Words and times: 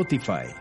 Spotify. 0.00 0.59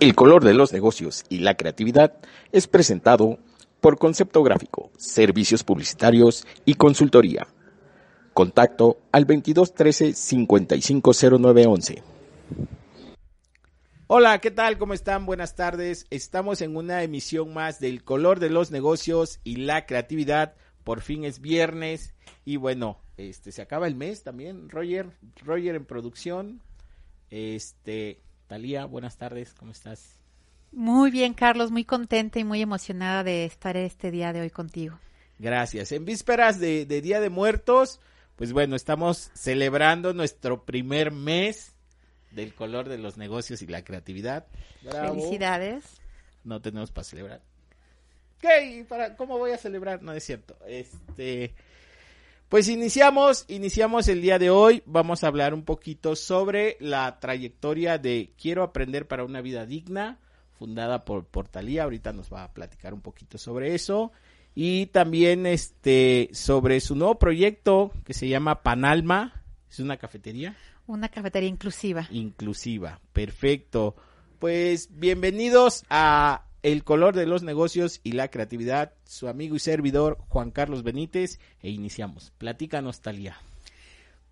El 0.00 0.14
color 0.14 0.42
de 0.42 0.54
los 0.54 0.72
negocios 0.72 1.26
y 1.28 1.40
la 1.40 1.58
creatividad 1.58 2.14
es 2.52 2.66
presentado 2.66 3.38
por 3.82 3.98
Concepto 3.98 4.42
Gráfico, 4.42 4.90
Servicios 4.96 5.62
Publicitarios 5.62 6.46
y 6.64 6.76
Consultoría. 6.76 7.46
Contacto 8.32 8.96
al 9.12 9.26
2213 9.26 10.14
550911. 10.14 12.02
Hola, 14.06 14.38
¿qué 14.38 14.50
tal? 14.50 14.78
¿Cómo 14.78 14.94
están? 14.94 15.26
Buenas 15.26 15.54
tardes. 15.54 16.06
Estamos 16.08 16.62
en 16.62 16.76
una 16.76 17.02
emisión 17.02 17.52
más 17.52 17.78
del 17.78 18.02
color 18.02 18.40
de 18.40 18.48
los 18.48 18.70
negocios 18.70 19.38
y 19.44 19.56
la 19.56 19.84
creatividad. 19.84 20.54
Por 20.82 21.02
fin 21.02 21.24
es 21.24 21.42
viernes 21.42 22.14
y 22.46 22.56
bueno, 22.56 23.02
este 23.18 23.52
se 23.52 23.60
acaba 23.60 23.86
el 23.86 23.96
mes 23.96 24.22
también. 24.22 24.70
Roger, 24.70 25.10
Roger 25.44 25.74
en 25.74 25.84
producción. 25.84 26.62
Este, 27.28 28.22
Talía, 28.50 28.84
buenas 28.84 29.16
tardes, 29.16 29.54
¿cómo 29.54 29.70
estás? 29.70 30.18
Muy 30.72 31.12
bien, 31.12 31.34
Carlos, 31.34 31.70
muy 31.70 31.84
contenta 31.84 32.40
y 32.40 32.44
muy 32.44 32.60
emocionada 32.60 33.22
de 33.22 33.44
estar 33.44 33.76
este 33.76 34.10
día 34.10 34.32
de 34.32 34.40
hoy 34.40 34.50
contigo. 34.50 34.98
Gracias. 35.38 35.92
En 35.92 36.04
vísperas 36.04 36.58
de, 36.58 36.84
Día 36.84 37.20
de 37.20 37.30
Muertos, 37.30 38.00
pues 38.34 38.52
bueno, 38.52 38.74
estamos 38.74 39.30
celebrando 39.34 40.14
nuestro 40.14 40.64
primer 40.64 41.12
mes 41.12 41.76
del 42.32 42.52
color 42.52 42.88
de 42.88 42.98
los 42.98 43.16
negocios 43.16 43.62
y 43.62 43.68
la 43.68 43.84
creatividad. 43.84 44.48
Felicidades. 44.82 45.84
No 46.42 46.60
tenemos 46.60 46.90
para 46.90 47.04
celebrar. 47.04 47.42
¿Qué? 48.40 48.84
¿Para, 48.88 49.14
¿Cómo 49.14 49.38
voy 49.38 49.52
a 49.52 49.58
celebrar? 49.58 50.02
No 50.02 50.12
es 50.12 50.24
cierto. 50.24 50.58
Este, 50.66 51.54
pues 52.50 52.68
iniciamos, 52.68 53.44
iniciamos 53.46 54.08
el 54.08 54.20
día 54.22 54.40
de 54.40 54.50
hoy. 54.50 54.82
Vamos 54.84 55.22
a 55.22 55.28
hablar 55.28 55.54
un 55.54 55.62
poquito 55.62 56.16
sobre 56.16 56.76
la 56.80 57.20
trayectoria 57.20 57.96
de 57.96 58.32
Quiero 58.36 58.64
aprender 58.64 59.06
para 59.06 59.24
una 59.24 59.40
vida 59.40 59.66
digna, 59.66 60.18
fundada 60.58 61.04
por 61.04 61.26
Portalía. 61.26 61.84
Ahorita 61.84 62.12
nos 62.12 62.32
va 62.32 62.42
a 62.42 62.52
platicar 62.52 62.92
un 62.92 63.02
poquito 63.02 63.38
sobre 63.38 63.76
eso. 63.76 64.10
Y 64.52 64.86
también 64.86 65.46
este 65.46 66.28
sobre 66.32 66.80
su 66.80 66.96
nuevo 66.96 67.20
proyecto 67.20 67.92
que 68.04 68.14
se 68.14 68.26
llama 68.26 68.64
Panalma. 68.64 69.44
Es 69.70 69.78
una 69.78 69.96
cafetería. 69.96 70.56
Una 70.88 71.08
cafetería 71.08 71.48
inclusiva. 71.48 72.08
Inclusiva, 72.10 72.98
perfecto. 73.12 73.94
Pues 74.40 74.88
bienvenidos 74.90 75.84
a 75.88 76.49
el 76.62 76.84
color 76.84 77.14
de 77.14 77.26
los 77.26 77.42
negocios 77.42 78.00
y 78.02 78.12
la 78.12 78.28
creatividad, 78.28 78.94
su 79.04 79.28
amigo 79.28 79.56
y 79.56 79.58
servidor 79.58 80.18
Juan 80.28 80.50
Carlos 80.50 80.82
Benítez, 80.82 81.38
e 81.62 81.70
iniciamos. 81.70 82.32
Platícanos, 82.38 83.00
Talía. 83.00 83.36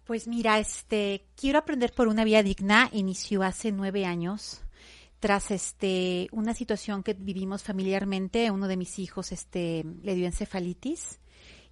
Pues 0.05 0.27
mira, 0.27 0.59
este, 0.59 1.27
quiero 1.37 1.59
aprender 1.59 1.93
por 1.93 2.09
una 2.09 2.25
vía 2.25 2.43
digna, 2.43 2.89
inició 2.93 3.43
hace 3.43 3.73
nueve 3.73 4.07
años, 4.07 4.63
tras 5.21 5.51
este, 5.51 6.29
una 6.33 6.55
situación 6.55 7.03
que 7.03 7.15
vivimos 7.15 7.63
familiarmente, 7.63 8.51
uno 8.51 8.69
de 8.69 8.77
mis 8.77 8.99
hijos, 8.99 9.33
este, 9.33 9.85
le 10.03 10.15
dio 10.15 10.27
encefalitis, 10.27 11.21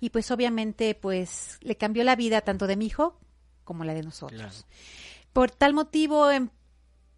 y 0.00 0.11
pues 0.11 0.31
obviamente, 0.31 0.94
pues, 0.94 1.59
le 1.62 1.77
cambió 1.77 2.05
la 2.05 2.17
vida 2.17 2.43
tanto 2.43 2.67
de 2.67 2.77
mi 2.77 2.87
hijo 2.87 3.19
como 3.65 3.84
la 3.84 3.94
de 3.94 4.03
nosotros. 4.03 4.67
Por 5.33 5.50
tal 5.50 5.73
motivo, 5.75 6.31
em, 6.31 6.50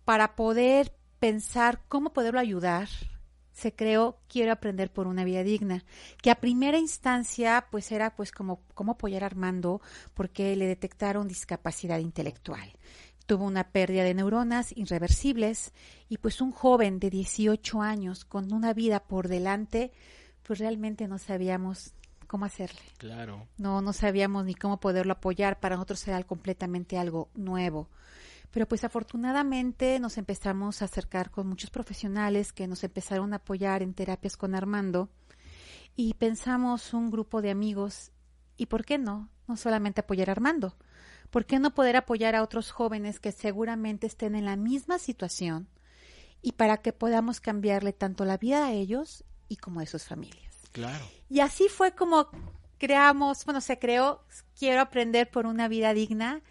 para 0.04 0.36
poder 0.36 0.94
pensar 1.18 1.82
cómo 1.88 2.12
poderlo 2.12 2.40
ayudar, 2.40 2.88
se 3.58 3.74
creó 3.74 4.18
Quiero 4.28 4.52
aprender 4.52 4.92
por 4.92 5.08
una 5.08 5.24
vida 5.24 5.42
digna, 5.42 5.84
que 6.22 6.30
a 6.30 6.36
primera 6.36 6.78
instancia 6.78 7.66
pues 7.70 7.90
era 7.90 8.14
pues 8.14 8.30
como 8.30 8.60
cómo 8.74 8.92
apoyar 8.92 9.24
a 9.24 9.26
Armando 9.26 9.80
porque 10.14 10.54
le 10.54 10.66
detectaron 10.66 11.26
discapacidad 11.26 11.98
intelectual. 11.98 12.72
Tuvo 13.26 13.44
una 13.44 13.64
pérdida 13.64 14.04
de 14.04 14.14
neuronas 14.14 14.76
irreversibles 14.76 15.72
y 16.08 16.18
pues 16.18 16.40
un 16.40 16.52
joven 16.52 17.00
de 17.00 17.10
18 17.10 17.82
años 17.82 18.24
con 18.24 18.52
una 18.52 18.72
vida 18.74 19.00
por 19.00 19.26
delante, 19.26 19.90
pues 20.44 20.60
realmente 20.60 21.08
no 21.08 21.18
sabíamos 21.18 21.94
cómo 22.28 22.44
hacerle. 22.44 22.80
Claro. 22.98 23.48
No, 23.56 23.82
no 23.82 23.92
sabíamos 23.92 24.44
ni 24.44 24.54
cómo 24.54 24.78
poderlo 24.78 25.14
apoyar. 25.14 25.58
Para 25.58 25.74
nosotros 25.74 26.06
era 26.06 26.22
completamente 26.22 26.96
algo 26.96 27.28
nuevo. 27.34 27.88
Pero 28.50 28.66
pues 28.66 28.84
afortunadamente 28.84 29.98
nos 30.00 30.18
empezamos 30.18 30.80
a 30.80 30.86
acercar 30.86 31.30
con 31.30 31.46
muchos 31.46 31.70
profesionales 31.70 32.52
que 32.52 32.66
nos 32.66 32.82
empezaron 32.84 33.32
a 33.32 33.36
apoyar 33.36 33.82
en 33.82 33.94
terapias 33.94 34.36
con 34.36 34.54
Armando 34.54 35.10
y 35.96 36.14
pensamos 36.14 36.94
un 36.94 37.10
grupo 37.10 37.42
de 37.42 37.50
amigos 37.50 38.12
y 38.56 38.66
por 38.66 38.84
qué 38.84 38.98
no, 38.98 39.28
no 39.46 39.56
solamente 39.56 40.00
apoyar 40.00 40.30
a 40.30 40.32
Armando, 40.32 40.76
¿por 41.30 41.44
qué 41.44 41.58
no 41.58 41.74
poder 41.74 41.96
apoyar 41.96 42.34
a 42.34 42.42
otros 42.42 42.70
jóvenes 42.70 43.20
que 43.20 43.32
seguramente 43.32 44.06
estén 44.06 44.34
en 44.34 44.44
la 44.44 44.56
misma 44.56 44.98
situación 44.98 45.68
y 46.40 46.52
para 46.52 46.78
que 46.78 46.92
podamos 46.92 47.40
cambiarle 47.40 47.92
tanto 47.92 48.24
la 48.24 48.38
vida 48.38 48.66
a 48.66 48.72
ellos 48.72 49.24
y 49.48 49.56
como 49.56 49.80
a 49.80 49.86
sus 49.86 50.04
familias? 50.04 50.54
Claro. 50.72 51.04
Y 51.28 51.40
así 51.40 51.68
fue 51.68 51.92
como 51.94 52.28
creamos, 52.78 53.44
bueno, 53.44 53.60
se 53.60 53.78
creó 53.78 54.24
Quiero 54.58 54.80
aprender 54.80 55.30
por 55.30 55.46
una 55.46 55.68
vida 55.68 55.94
digna 55.94 56.42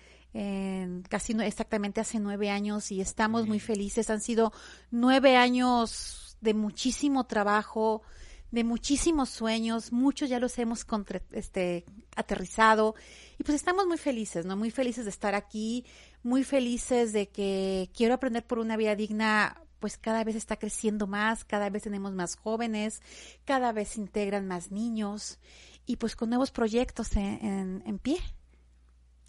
casi 1.09 1.33
exactamente 1.41 2.01
hace 2.01 2.19
nueve 2.19 2.49
años 2.49 2.91
y 2.91 3.01
estamos 3.01 3.47
muy 3.47 3.59
felices. 3.59 4.09
Han 4.09 4.21
sido 4.21 4.53
nueve 4.91 5.35
años 5.35 6.37
de 6.41 6.53
muchísimo 6.53 7.25
trabajo, 7.25 8.03
de 8.51 8.63
muchísimos 8.63 9.29
sueños, 9.29 9.91
muchos 9.91 10.29
ya 10.29 10.39
los 10.39 10.57
hemos 10.57 10.85
este, 11.31 11.85
aterrizado 12.15 12.95
y 13.37 13.43
pues 13.43 13.55
estamos 13.55 13.87
muy 13.87 13.97
felices, 13.97 14.45
¿no? 14.45 14.55
Muy 14.55 14.71
felices 14.71 15.05
de 15.05 15.11
estar 15.11 15.35
aquí, 15.35 15.85
muy 16.23 16.43
felices 16.43 17.13
de 17.13 17.27
que 17.29 17.89
quiero 17.93 18.13
aprender 18.13 18.45
por 18.45 18.59
una 18.59 18.77
vida 18.77 18.95
digna, 18.95 19.61
pues 19.79 19.97
cada 19.97 20.23
vez 20.23 20.35
está 20.35 20.57
creciendo 20.57 21.07
más, 21.07 21.43
cada 21.43 21.69
vez 21.69 21.83
tenemos 21.83 22.13
más 22.13 22.35
jóvenes, 22.35 23.01
cada 23.45 23.71
vez 23.71 23.89
se 23.89 24.01
integran 24.01 24.47
más 24.47 24.71
niños 24.71 25.39
y 25.85 25.97
pues 25.97 26.15
con 26.15 26.29
nuevos 26.29 26.51
proyectos 26.51 27.15
en, 27.15 27.83
en, 27.85 27.99
pie. 27.99 28.17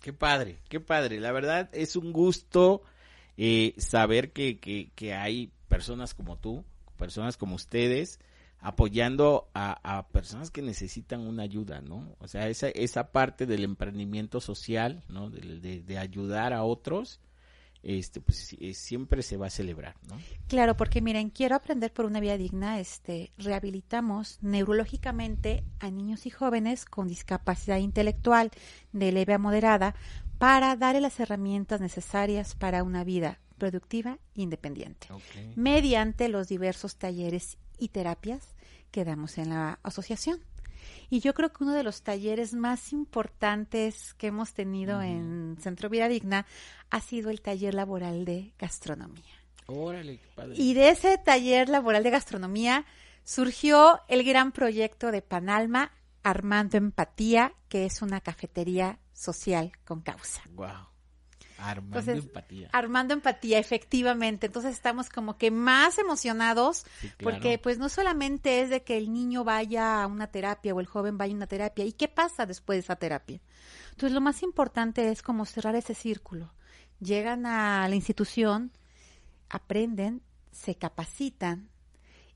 Qué 0.00 0.12
padre, 0.12 0.60
qué 0.68 0.80
padre. 0.80 1.20
La 1.20 1.32
verdad 1.32 1.68
es 1.72 1.96
un 1.96 2.12
gusto 2.12 2.82
eh, 3.36 3.74
saber 3.78 4.32
que, 4.32 4.58
que, 4.58 4.90
que 4.94 5.14
hay 5.14 5.52
personas 5.68 6.14
como 6.14 6.36
tú, 6.36 6.64
personas 6.96 7.36
como 7.36 7.54
ustedes, 7.54 8.18
apoyando 8.60 9.48
a, 9.54 10.08
personas 10.12 10.50
que 10.50 10.62
necesitan 10.62 11.20
una 11.20 11.44
ayuda, 11.44 11.80
¿no? 11.80 12.16
O 12.18 12.26
sea, 12.26 12.48
esa, 12.48 12.68
esa 12.68 13.12
parte 13.12 13.46
del 13.46 13.64
emprendimiento 13.64 14.40
social, 14.40 15.04
¿no? 15.08 15.30
De, 15.30 15.98
ayudar 15.98 16.52
a 16.52 16.64
otros, 16.64 17.20
este, 17.82 18.20
pues 18.20 18.56
siempre 18.75 19.22
se 19.22 19.36
va 19.36 19.46
a 19.46 19.50
celebrar, 19.50 19.96
¿no? 20.08 20.19
Claro, 20.48 20.76
porque 20.76 21.00
miren, 21.00 21.30
quiero 21.30 21.56
aprender 21.56 21.92
por 21.92 22.04
una 22.04 22.20
vida 22.20 22.36
digna, 22.36 22.80
este, 22.80 23.30
rehabilitamos 23.38 24.38
neurológicamente 24.42 25.64
a 25.78 25.90
niños 25.90 26.26
y 26.26 26.30
jóvenes 26.30 26.84
con 26.84 27.08
discapacidad 27.08 27.78
intelectual 27.78 28.50
de 28.92 29.12
leve 29.12 29.34
a 29.34 29.38
moderada 29.38 29.94
para 30.38 30.76
darle 30.76 31.00
las 31.00 31.19
herramientas 31.20 31.80
necesarias 31.80 32.54
para 32.54 32.82
una 32.82 33.04
vida 33.04 33.40
productiva 33.58 34.19
e 34.34 34.42
independiente, 34.42 35.08
mediante 35.56 36.28
los 36.28 36.48
diversos 36.48 36.96
talleres 36.96 37.58
y 37.78 37.88
terapias 37.88 38.54
que 38.90 39.04
damos 39.04 39.38
en 39.38 39.50
la 39.50 39.78
asociación. 39.82 40.40
Y 41.11 41.20
yo 41.20 41.35
creo 41.35 41.52
que 41.52 41.64
uno 41.64 41.73
de 41.73 41.82
los 41.82 42.02
talleres 42.02 42.55
más 42.55 42.93
importantes 42.93 44.14
que 44.14 44.29
hemos 44.29 44.52
tenido 44.52 45.02
en 45.02 45.56
Centro 45.61 45.88
Vida 45.88 46.08
Digna 46.08 46.46
ha 46.90 47.00
sido 47.00 47.31
el 47.31 47.40
taller 47.40 47.75
laboral 47.75 48.25
de 48.25 48.52
gastronomía. 48.58 49.35
Órale, 49.67 50.20
padre. 50.35 50.55
Y 50.56 50.75
de 50.75 50.90
ese 50.90 51.19
taller 51.19 51.69
laboral 51.69 52.02
de 52.02 52.11
gastronomía 52.11 52.87
surgió 53.25 54.00
el 54.08 54.25
gran 54.25 54.52
proyecto 54.52 55.12
de 55.12 55.20
Panalma 55.23 55.93
Armando 56.23 56.76
Empatía, 56.76 57.52
que 57.69 57.84
es 57.84 58.02
una 58.02 58.20
cafetería 58.20 58.99
social 59.12 59.73
con 59.84 60.00
causa. 60.00 60.43
Wow. 60.52 60.88
Armando 61.58 62.12
empatía. 62.12 62.69
Armando 62.72 63.14
empatía, 63.14 63.58
efectivamente. 63.58 64.46
Entonces 64.46 64.72
estamos 64.72 65.08
como 65.08 65.37
que 65.37 65.50
más 65.50 65.99
emocionados 65.99 66.87
porque 67.22 67.58
pues 67.58 67.78
no 67.78 67.88
solamente 67.88 68.62
es 68.62 68.70
de 68.70 68.82
que 68.82 68.96
el 68.96 69.12
niño 69.12 69.44
vaya 69.44 70.02
a 70.02 70.06
una 70.06 70.28
terapia 70.28 70.75
o 70.75 70.81
el 70.81 70.87
joven 70.87 71.19
vaya 71.19 71.32
a 71.32 71.37
una 71.37 71.46
terapia. 71.46 71.84
¿Y 71.84 71.93
qué 71.93 72.08
pasa 72.08 72.46
después 72.46 72.76
de 72.76 72.81
esa 72.81 72.96
terapia? 72.96 73.40
Entonces 73.90 74.12
lo 74.12 74.20
más 74.20 74.43
importante 74.43 75.10
es 75.10 75.22
como 75.22 75.44
cerrar 75.44 75.75
ese 75.75 75.94
círculo. 75.94 76.52
Llegan 77.00 77.46
a 77.46 77.88
la 77.88 77.94
institución, 77.94 78.72
aprenden, 79.49 80.22
se 80.52 80.76
capacitan 80.76 81.69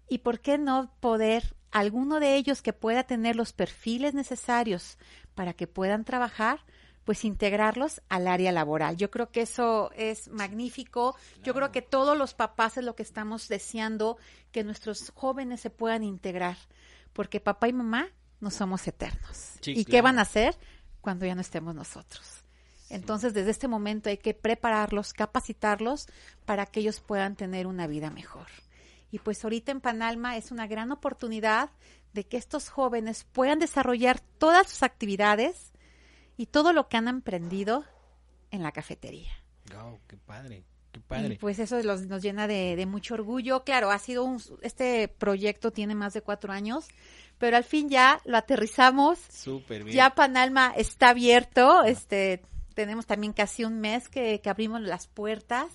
y 0.08 0.18
por 0.18 0.40
qué 0.40 0.58
no 0.58 0.92
poder 1.00 1.54
alguno 1.70 2.20
de 2.20 2.36
ellos 2.36 2.62
que 2.62 2.72
pueda 2.72 3.04
tener 3.04 3.34
los 3.34 3.52
perfiles 3.52 4.14
necesarios 4.14 4.98
para 5.34 5.54
que 5.54 5.66
puedan 5.66 6.04
trabajar, 6.04 6.60
pues 7.04 7.24
integrarlos 7.24 8.00
al 8.08 8.28
área 8.28 8.52
laboral. 8.52 8.96
Yo 8.96 9.10
creo 9.10 9.30
que 9.30 9.42
eso 9.42 9.90
es 9.96 10.28
magnífico. 10.28 11.16
Yo 11.42 11.54
creo 11.54 11.72
que 11.72 11.82
todos 11.82 12.16
los 12.16 12.34
papás 12.34 12.76
es 12.76 12.84
lo 12.84 12.94
que 12.94 13.02
estamos 13.02 13.48
deseando, 13.48 14.18
que 14.52 14.64
nuestros 14.64 15.10
jóvenes 15.14 15.60
se 15.60 15.70
puedan 15.70 16.04
integrar, 16.04 16.56
porque 17.12 17.40
papá 17.40 17.68
y 17.68 17.72
mamá 17.72 18.08
no 18.40 18.50
somos 18.50 18.86
eternos. 18.86 19.54
¿Y 19.64 19.84
qué 19.84 20.02
van 20.02 20.18
a 20.18 20.22
hacer 20.22 20.56
cuando 21.00 21.26
ya 21.26 21.34
no 21.34 21.40
estemos 21.40 21.74
nosotros? 21.74 22.42
Entonces, 22.88 23.32
desde 23.32 23.50
este 23.50 23.68
momento 23.68 24.10
hay 24.10 24.18
que 24.18 24.34
prepararlos, 24.34 25.14
capacitarlos 25.14 26.08
para 26.44 26.66
que 26.66 26.80
ellos 26.80 27.00
puedan 27.00 27.36
tener 27.36 27.66
una 27.66 27.86
vida 27.86 28.10
mejor. 28.10 28.46
Y 29.10 29.18
pues 29.18 29.42
ahorita 29.44 29.72
en 29.72 29.80
Panalma 29.80 30.36
es 30.36 30.50
una 30.52 30.66
gran 30.66 30.92
oportunidad 30.92 31.70
de 32.12 32.24
que 32.24 32.36
estos 32.36 32.68
jóvenes 32.68 33.24
puedan 33.32 33.58
desarrollar 33.58 34.20
todas 34.38 34.68
sus 34.68 34.82
actividades 34.82 35.71
y 36.36 36.46
todo 36.46 36.72
lo 36.72 36.88
que 36.88 36.96
han 36.96 37.08
emprendido 37.08 37.84
en 38.50 38.62
la 38.62 38.72
cafetería. 38.72 39.32
Wow, 39.74 40.00
qué 40.06 40.16
padre. 40.16 40.64
Qué 40.92 41.00
padre. 41.00 41.34
Y 41.34 41.38
pues 41.38 41.58
eso 41.58 41.82
nos 41.82 42.22
llena 42.22 42.46
de, 42.46 42.84
mucho 42.86 43.14
orgullo. 43.14 43.64
Claro, 43.64 43.90
ha 43.90 43.98
sido 43.98 44.24
un, 44.24 44.42
este 44.62 45.08
proyecto 45.08 45.72
tiene 45.72 45.94
más 45.94 46.12
de 46.12 46.22
cuatro 46.22 46.52
años, 46.52 46.86
pero 47.38 47.56
al 47.56 47.64
fin 47.64 47.88
ya 47.88 48.20
lo 48.24 48.36
aterrizamos. 48.36 49.18
Súper 49.30 49.84
bien. 49.84 49.96
Ya 49.96 50.14
Panalma 50.14 50.72
está 50.76 51.10
abierto. 51.10 51.82
Este, 51.84 52.42
tenemos 52.72 53.06
también 53.06 53.32
casi 53.32 53.64
un 53.64 53.80
mes 53.80 54.08
que, 54.08 54.40
abrimos 54.44 54.80
las 54.82 55.06
puertas. 55.06 55.68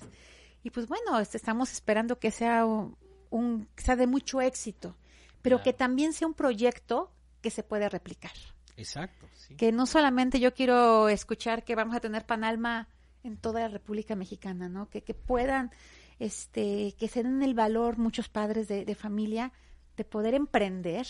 Y 0.63 0.69
pues 0.69 0.87
bueno, 0.87 1.19
este, 1.19 1.37
estamos 1.37 1.71
esperando 1.71 2.19
que 2.19 2.31
sea 2.31 2.65
un, 2.65 3.67
sea 3.77 3.95
de 3.95 4.07
mucho 4.07 4.41
éxito, 4.41 4.95
pero 5.41 5.63
que 5.63 5.73
también 5.73 6.13
sea 6.13 6.27
un 6.27 6.33
proyecto 6.33 7.11
que 7.41 7.49
se 7.49 7.63
puede 7.63 7.89
replicar. 7.89 8.33
Exacto. 8.77 9.27
Que 9.57 9.71
no 9.71 9.85
solamente 9.85 10.39
yo 10.39 10.53
quiero 10.53 11.09
escuchar 11.09 11.63
que 11.63 11.75
vamos 11.75 11.95
a 11.95 11.99
tener 11.99 12.25
Panalma 12.25 12.87
en 13.23 13.37
toda 13.37 13.61
la 13.61 13.67
República 13.67 14.15
Mexicana, 14.15 14.69
¿no? 14.69 14.89
Que, 14.89 15.01
que 15.01 15.13
puedan, 15.13 15.71
este, 16.19 16.93
que 16.97 17.07
se 17.07 17.23
den 17.23 17.43
el 17.43 17.55
valor 17.55 17.97
muchos 17.97 18.29
padres 18.29 18.67
de, 18.67 18.85
de 18.85 18.95
familia 18.95 19.51
de 19.97 20.05
poder 20.05 20.35
emprender, 20.35 21.07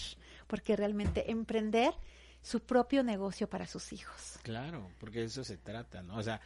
porque 0.48 0.75
realmente 0.75 1.30
emprender 1.30 1.94
su 2.42 2.62
propio 2.62 3.04
negocio 3.04 3.50
para 3.50 3.68
sus 3.68 3.92
hijos. 3.92 4.40
Claro, 4.44 4.90
porque 5.00 5.20
de 5.20 5.25
eso 5.25 5.44
se 5.44 5.58
trata, 5.58 6.02
¿no? 6.02 6.18
O 6.18 6.24
sea, 6.24 6.40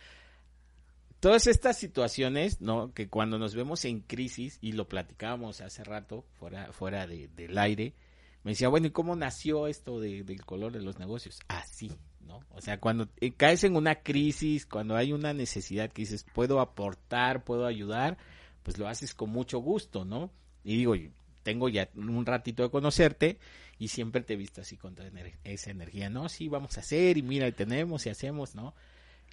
todas 1.19 1.45
estas 1.45 1.77
situaciones, 1.77 2.59
¿no? 2.59 2.93
Que 2.93 3.07
cuando 3.07 3.37
nos 3.37 3.53
vemos 3.53 3.85
en 3.85 4.01
crisis, 4.01 4.57
y 4.59 4.71
lo 4.71 4.87
platicábamos 4.89 5.61
hace 5.61 5.83
rato, 5.83 6.25
fuera, 6.33 6.73
fuera 6.73 7.05
de, 7.05 7.27
del 7.27 7.57
aire, 7.59 7.93
me 8.43 8.51
decía, 8.51 8.69
bueno, 8.69 8.87
¿y 8.87 8.91
cómo 8.91 9.15
nació 9.15 9.67
esto 9.67 9.99
de, 9.99 10.23
del 10.23 10.43
color 10.45 10.71
de 10.71 10.81
los 10.81 10.97
negocios? 10.97 11.39
Así, 11.47 11.91
¿no? 12.21 12.39
O 12.49 12.61
sea, 12.61 12.79
cuando 12.79 13.07
eh, 13.19 13.33
caes 13.33 13.63
en 13.63 13.75
una 13.75 13.95
crisis, 14.01 14.65
cuando 14.65 14.95
hay 14.95 15.13
una 15.13 15.33
necesidad 15.33 15.91
que 15.91 16.01
dices, 16.01 16.25
puedo 16.33 16.59
aportar, 16.59 17.43
puedo 17.43 17.67
ayudar, 17.67 18.17
pues 18.63 18.77
lo 18.77 18.87
haces 18.87 19.13
con 19.13 19.29
mucho 19.29 19.59
gusto, 19.59 20.05
¿no? 20.05 20.31
Y 20.63 20.77
digo, 20.77 20.95
tengo 21.43 21.69
ya 21.69 21.89
un 21.95 22.25
ratito 22.25 22.63
de 22.63 22.71
conocerte 22.71 23.39
y 23.77 23.89
siempre 23.89 24.21
te 24.21 24.33
he 24.33 24.37
visto 24.37 24.61
así 24.61 24.75
con 24.77 24.95
esa 25.43 25.71
energía, 25.71 26.09
¿no? 26.09 26.27
Sí, 26.27 26.47
vamos 26.47 26.77
a 26.77 26.81
hacer 26.81 27.17
y 27.17 27.21
mira, 27.21 27.51
tenemos 27.51 28.05
y 28.05 28.09
hacemos, 28.09 28.55
¿no? 28.55 28.73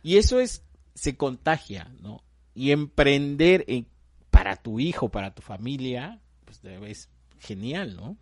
Y 0.02 0.16
eso 0.18 0.38
es, 0.38 0.64
se 0.94 1.16
contagia, 1.16 1.90
¿no? 2.00 2.22
Y 2.54 2.72
emprender 2.72 3.64
para 4.30 4.56
tu 4.56 4.80
hijo, 4.80 5.08
para 5.08 5.34
tu 5.34 5.42
familia, 5.42 6.20
pues 6.44 6.60
es 6.64 7.08
genial, 7.38 7.96
¿no? 7.96 8.16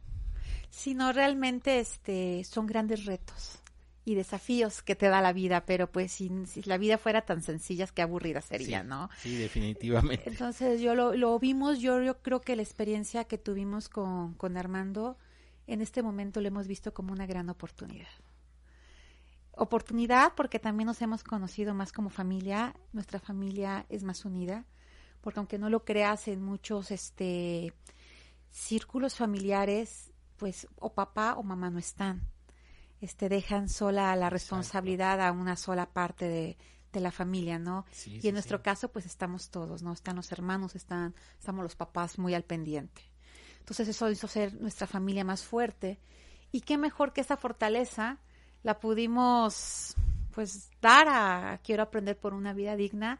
Sino 0.70 1.12
realmente 1.12 1.80
este, 1.80 2.44
son 2.44 2.66
grandes 2.66 3.04
retos 3.04 3.60
y 4.06 4.14
desafíos 4.14 4.82
que 4.82 4.94
te 4.94 5.08
da 5.08 5.20
la 5.20 5.32
vida, 5.32 5.66
pero 5.66 5.90
pues 5.90 6.12
si, 6.12 6.30
la 6.64 6.78
vida 6.78 6.96
fuera 6.96 7.22
tan 7.22 7.42
sencilla, 7.42 7.88
qué 7.88 8.02
aburrida 8.02 8.40
sería, 8.40 8.84
¿no? 8.84 9.10
Sí, 9.18 9.36
definitivamente. 9.36 10.30
Entonces 10.30 10.80
yo 10.80 10.94
lo, 10.94 11.14
lo 11.14 11.36
vimos, 11.40 11.80
yo, 11.80 12.00
yo 12.00 12.22
creo 12.22 12.40
que 12.40 12.54
la 12.54 12.62
experiencia 12.62 13.24
que 13.24 13.36
tuvimos 13.36 13.88
con, 13.88 14.34
con 14.34 14.56
Armando, 14.56 15.18
en 15.66 15.80
este 15.80 16.04
momento 16.04 16.40
lo 16.40 16.46
hemos 16.46 16.68
visto 16.68 16.94
como 16.94 17.12
una 17.12 17.26
gran 17.26 17.48
oportunidad. 17.48 18.06
Oportunidad 19.50 20.34
porque 20.36 20.60
también 20.60 20.86
nos 20.86 21.02
hemos 21.02 21.24
conocido 21.24 21.74
más 21.74 21.90
como 21.92 22.08
familia, 22.08 22.76
nuestra 22.92 23.18
familia 23.18 23.86
es 23.88 24.04
más 24.04 24.24
unida, 24.24 24.66
porque 25.20 25.40
aunque 25.40 25.58
no 25.58 25.68
lo 25.68 25.84
creas 25.84 26.28
en 26.28 26.42
muchos 26.42 26.92
este 26.92 27.72
círculos 28.50 29.16
familiares, 29.16 30.12
pues 30.36 30.66
o 30.78 30.92
papá 30.92 31.34
o 31.36 31.42
mamá 31.42 31.70
no 31.70 31.78
están. 31.78 32.22
Este 33.00 33.28
dejan 33.28 33.68
sola 33.68 34.14
la 34.16 34.30
responsabilidad 34.30 35.20
a 35.20 35.32
una 35.32 35.56
sola 35.56 35.86
parte 35.86 36.26
de, 36.28 36.56
de 36.92 37.00
la 37.00 37.12
familia, 37.12 37.58
¿no? 37.58 37.84
y 38.06 38.26
en 38.26 38.32
nuestro 38.32 38.62
caso, 38.62 38.90
pues 38.90 39.04
estamos 39.04 39.50
todos, 39.50 39.82
¿no? 39.82 39.92
Están 39.92 40.16
los 40.16 40.32
hermanos, 40.32 40.74
están, 40.74 41.14
estamos 41.38 41.62
los 41.62 41.76
papás 41.76 42.18
muy 42.18 42.32
al 42.32 42.44
pendiente. 42.44 43.02
Entonces 43.58 43.88
eso 43.88 44.10
hizo 44.10 44.28
ser 44.28 44.54
nuestra 44.60 44.86
familia 44.86 45.24
más 45.24 45.44
fuerte. 45.44 46.00
Y 46.52 46.62
qué 46.62 46.78
mejor 46.78 47.12
que 47.12 47.20
esa 47.20 47.36
fortaleza 47.36 48.18
la 48.62 48.80
pudimos, 48.80 49.94
pues, 50.32 50.70
dar 50.80 51.06
a 51.08 51.60
Quiero 51.62 51.82
aprender 51.82 52.18
por 52.18 52.32
una 52.32 52.54
vida 52.54 52.76
digna 52.76 53.18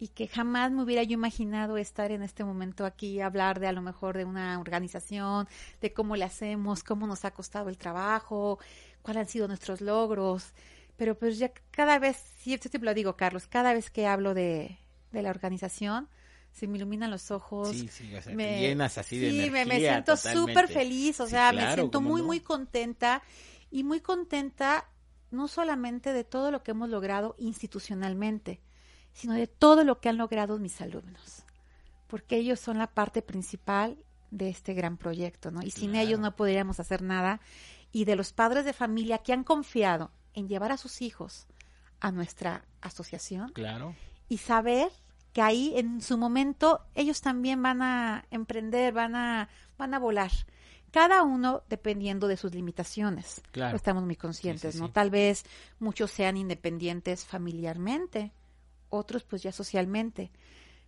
y 0.00 0.08
que 0.08 0.26
jamás 0.28 0.72
me 0.72 0.82
hubiera 0.82 1.04
yo 1.04 1.14
imaginado 1.14 1.76
estar 1.78 2.10
en 2.10 2.22
este 2.22 2.44
momento 2.44 2.86
aquí, 2.86 3.20
hablar 3.20 3.60
de 3.60 3.68
a 3.68 3.72
lo 3.72 3.82
mejor 3.82 4.16
de 4.16 4.24
una 4.24 4.58
organización, 4.58 5.48
de 5.80 5.92
cómo 5.92 6.16
le 6.16 6.24
hacemos, 6.24 6.82
cómo 6.84 7.06
nos 7.06 7.24
ha 7.26 7.32
costado 7.32 7.68
el 7.68 7.78
trabajo, 7.78 8.58
cuáles 9.02 9.22
han 9.22 9.28
sido 9.28 9.48
nuestros 9.48 9.80
logros. 9.82 10.54
Pero 10.96 11.18
pues 11.18 11.38
ya 11.38 11.52
cada 11.70 11.98
vez, 11.98 12.16
sí, 12.38 12.54
esto 12.54 12.68
te 12.70 12.78
lo 12.78 12.94
digo, 12.94 13.16
Carlos, 13.16 13.46
cada 13.46 13.74
vez 13.74 13.90
que 13.90 14.06
hablo 14.06 14.34
de, 14.34 14.78
de 15.12 15.22
la 15.22 15.30
organización, 15.30 16.08
se 16.52 16.66
me 16.66 16.78
iluminan 16.78 17.10
los 17.10 17.30
ojos. 17.30 17.68
Sí, 17.70 17.88
sí, 17.88 18.14
o 18.14 18.22
sea, 18.22 18.36
me, 18.36 18.44
te 18.44 18.54
llenas 18.54 18.98
así 18.98 19.18
de 19.18 19.28
sí, 19.28 19.30
energía. 19.30 19.50
me, 19.50 19.66
me 19.66 19.80
siento 19.80 20.16
súper 20.16 20.68
feliz, 20.68 21.20
o 21.20 21.26
Sí, 21.26 21.30
sea, 21.30 21.52
me 21.52 21.66
siento 21.68 21.98
¿cómo 21.98 22.10
muy, 22.10 22.22
no? 22.22 22.26
muy 22.26 22.40
contenta 22.40 23.22
y 23.70 23.84
muy 23.84 24.00
contenta 24.00 24.88
no 25.30 25.48
solamente 25.48 26.12
de 26.12 26.24
todo 26.24 26.50
lo 26.50 26.62
que 26.62 26.72
hemos 26.72 26.88
logrado 26.88 27.36
institucionalmente, 27.38 28.60
sino 29.12 29.34
de 29.34 29.46
todo 29.46 29.84
lo 29.84 30.00
que 30.00 30.08
han 30.08 30.16
logrado 30.16 30.58
mis 30.58 30.80
alumnos, 30.80 31.44
porque 32.06 32.36
ellos 32.36 32.60
son 32.60 32.78
la 32.78 32.86
parte 32.88 33.22
principal 33.22 33.98
de 34.30 34.48
este 34.48 34.74
gran 34.74 34.96
proyecto, 34.96 35.50
¿no? 35.50 35.60
Y 35.62 35.70
sin 35.70 35.90
Claro. 35.90 36.06
ellos 36.06 36.20
no 36.20 36.36
podríamos 36.36 36.78
hacer 36.80 37.02
nada. 37.02 37.40
Y 37.92 38.04
de 38.04 38.14
los 38.16 38.32
padres 38.32 38.64
de 38.64 38.72
familia 38.72 39.18
que 39.18 39.32
han 39.32 39.42
confiado 39.44 40.12
en 40.34 40.48
llevar 40.48 40.70
a 40.72 40.76
sus 40.76 41.02
hijos 41.02 41.46
a 42.00 42.12
nuestra 42.12 42.64
asociación, 42.80 43.50
Claro. 43.52 43.94
y 44.28 44.38
saber 44.38 44.90
que 45.32 45.42
ahí 45.42 45.72
en 45.76 46.00
su 46.00 46.16
momento 46.16 46.80
ellos 46.94 47.20
también 47.20 47.62
van 47.62 47.82
a 47.82 48.24
emprender, 48.30 48.92
van 48.92 49.14
a, 49.16 49.48
van 49.76 49.94
a 49.94 49.98
volar. 49.98 50.30
Cada 50.92 51.22
uno 51.22 51.62
dependiendo 51.68 52.26
de 52.26 52.36
sus 52.36 52.52
limitaciones. 52.54 53.40
Claro. 53.52 53.76
Estamos 53.76 54.02
muy 54.04 54.16
conscientes, 54.16 54.72
Sí, 54.72 54.78
sí, 54.78 54.80
¿no? 54.82 54.86
sí. 54.88 54.92
Tal 54.92 55.10
vez 55.10 55.44
muchos 55.78 56.10
sean 56.10 56.36
independientes 56.36 57.24
familiarmente, 57.24 58.32
otros 58.90 59.24
pues 59.24 59.42
ya 59.42 59.52
socialmente. 59.52 60.30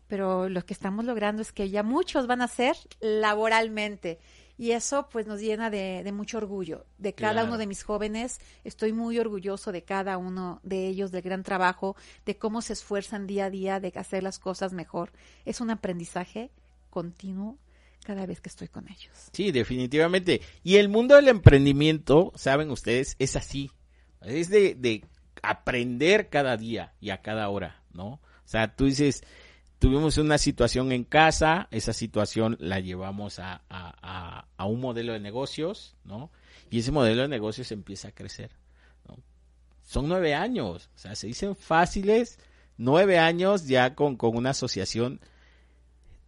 Pero 0.09 0.49
lo 0.51 0.65
que 0.67 0.75
estamos 0.75 1.07
logrando 1.07 1.41
es 1.41 1.53
que 1.53 1.71
ya 1.71 1.83
muchos 1.83 2.27
van 2.27 2.43
a 2.43 2.49
ser 2.49 2.77
laboralmente. 3.01 4.19
Y 4.59 4.73
eso 4.73 5.09
pues 5.11 5.27
nos 5.27 5.41
llena 5.41 5.71
de, 5.71 6.03
de 6.05 6.13
mucho 6.13 6.37
orgullo. 6.37 6.85
De 6.99 7.15
cada 7.15 7.33
Claro. 7.33 7.49
uno 7.49 7.59
de 7.59 7.67
mis 7.67 7.83
jóvenes, 7.83 8.39
estoy 8.63 8.93
muy 8.93 9.19
orgulloso 9.19 9.73
de 9.73 9.83
cada 9.83 10.19
uno 10.19 10.61
de 10.63 10.87
ellos, 10.87 11.11
del 11.11 11.23
gran 11.23 11.43
trabajo, 11.43 11.97
de 12.27 12.37
cómo 12.37 12.61
se 12.61 12.75
esfuerzan 12.75 13.27
día 13.27 13.47
a 13.47 13.51
día 13.51 13.81
de 13.81 13.93
hacer 13.97 14.23
las 14.23 14.39
cosas 14.39 14.73
mejor. 14.75 15.13
Es 15.47 15.61
un 15.63 15.71
aprendizaje 15.71 16.51
continuo 16.91 17.57
cada 18.05 18.27
vez 18.27 18.41
que 18.41 18.51
estoy 18.51 18.69
con 18.69 18.89
ellos. 18.89 19.31
Sí, 19.33 19.51
definitivamente. 19.51 20.43
Y 20.63 20.77
el 20.77 20.89
mundo 20.91 21.17
del 21.17 21.29
emprendimiento, 21.29 22.33
saben 22.35 22.71
ustedes, 22.71 23.17
es 23.19 23.35
así. 23.37 23.71
Es 24.21 24.51
de, 24.51 24.75
de 24.75 25.05
aprender 25.43 26.29
cada 26.29 26.57
día 26.57 26.93
y 27.01 27.11
a 27.11 27.23
cada 27.23 27.49
hora, 27.49 27.82
¿no? 27.95 28.07
O 28.07 28.21
sea, 28.45 28.75
tú 28.75 28.87
dices, 28.87 29.23
tuvimos 29.79 30.17
una 30.19 30.39
situación 30.39 30.93
en 30.93 31.05
casa, 31.05 31.69
esa 31.73 31.93
situación 31.93 32.57
la 32.61 32.79
llevamos 32.79 33.39
a, 33.39 33.63
a, 33.69 34.47
a, 34.57 34.67
un 34.67 34.81
modelo 34.81 35.13
de 35.13 35.21
negocios, 35.21 35.97
¿no? 36.05 36.31
Y 36.71 36.79
ese 36.79 36.93
modelo 36.93 37.23
de 37.23 37.29
negocios 37.29 37.73
empieza 37.73 38.09
a 38.09 38.13
crecer. 38.13 38.53
Son 39.83 40.09
nueve 40.09 40.35
años, 40.35 40.89
o 40.95 40.99
sea, 40.99 41.15
se 41.15 41.27
dicen 41.27 41.57
fáciles, 41.57 42.39
nueve 42.77 43.19
años 43.19 43.67
ya 43.67 43.95
con, 43.95 44.17
con 44.17 44.37
una 44.37 44.51
asociación, 44.51 45.21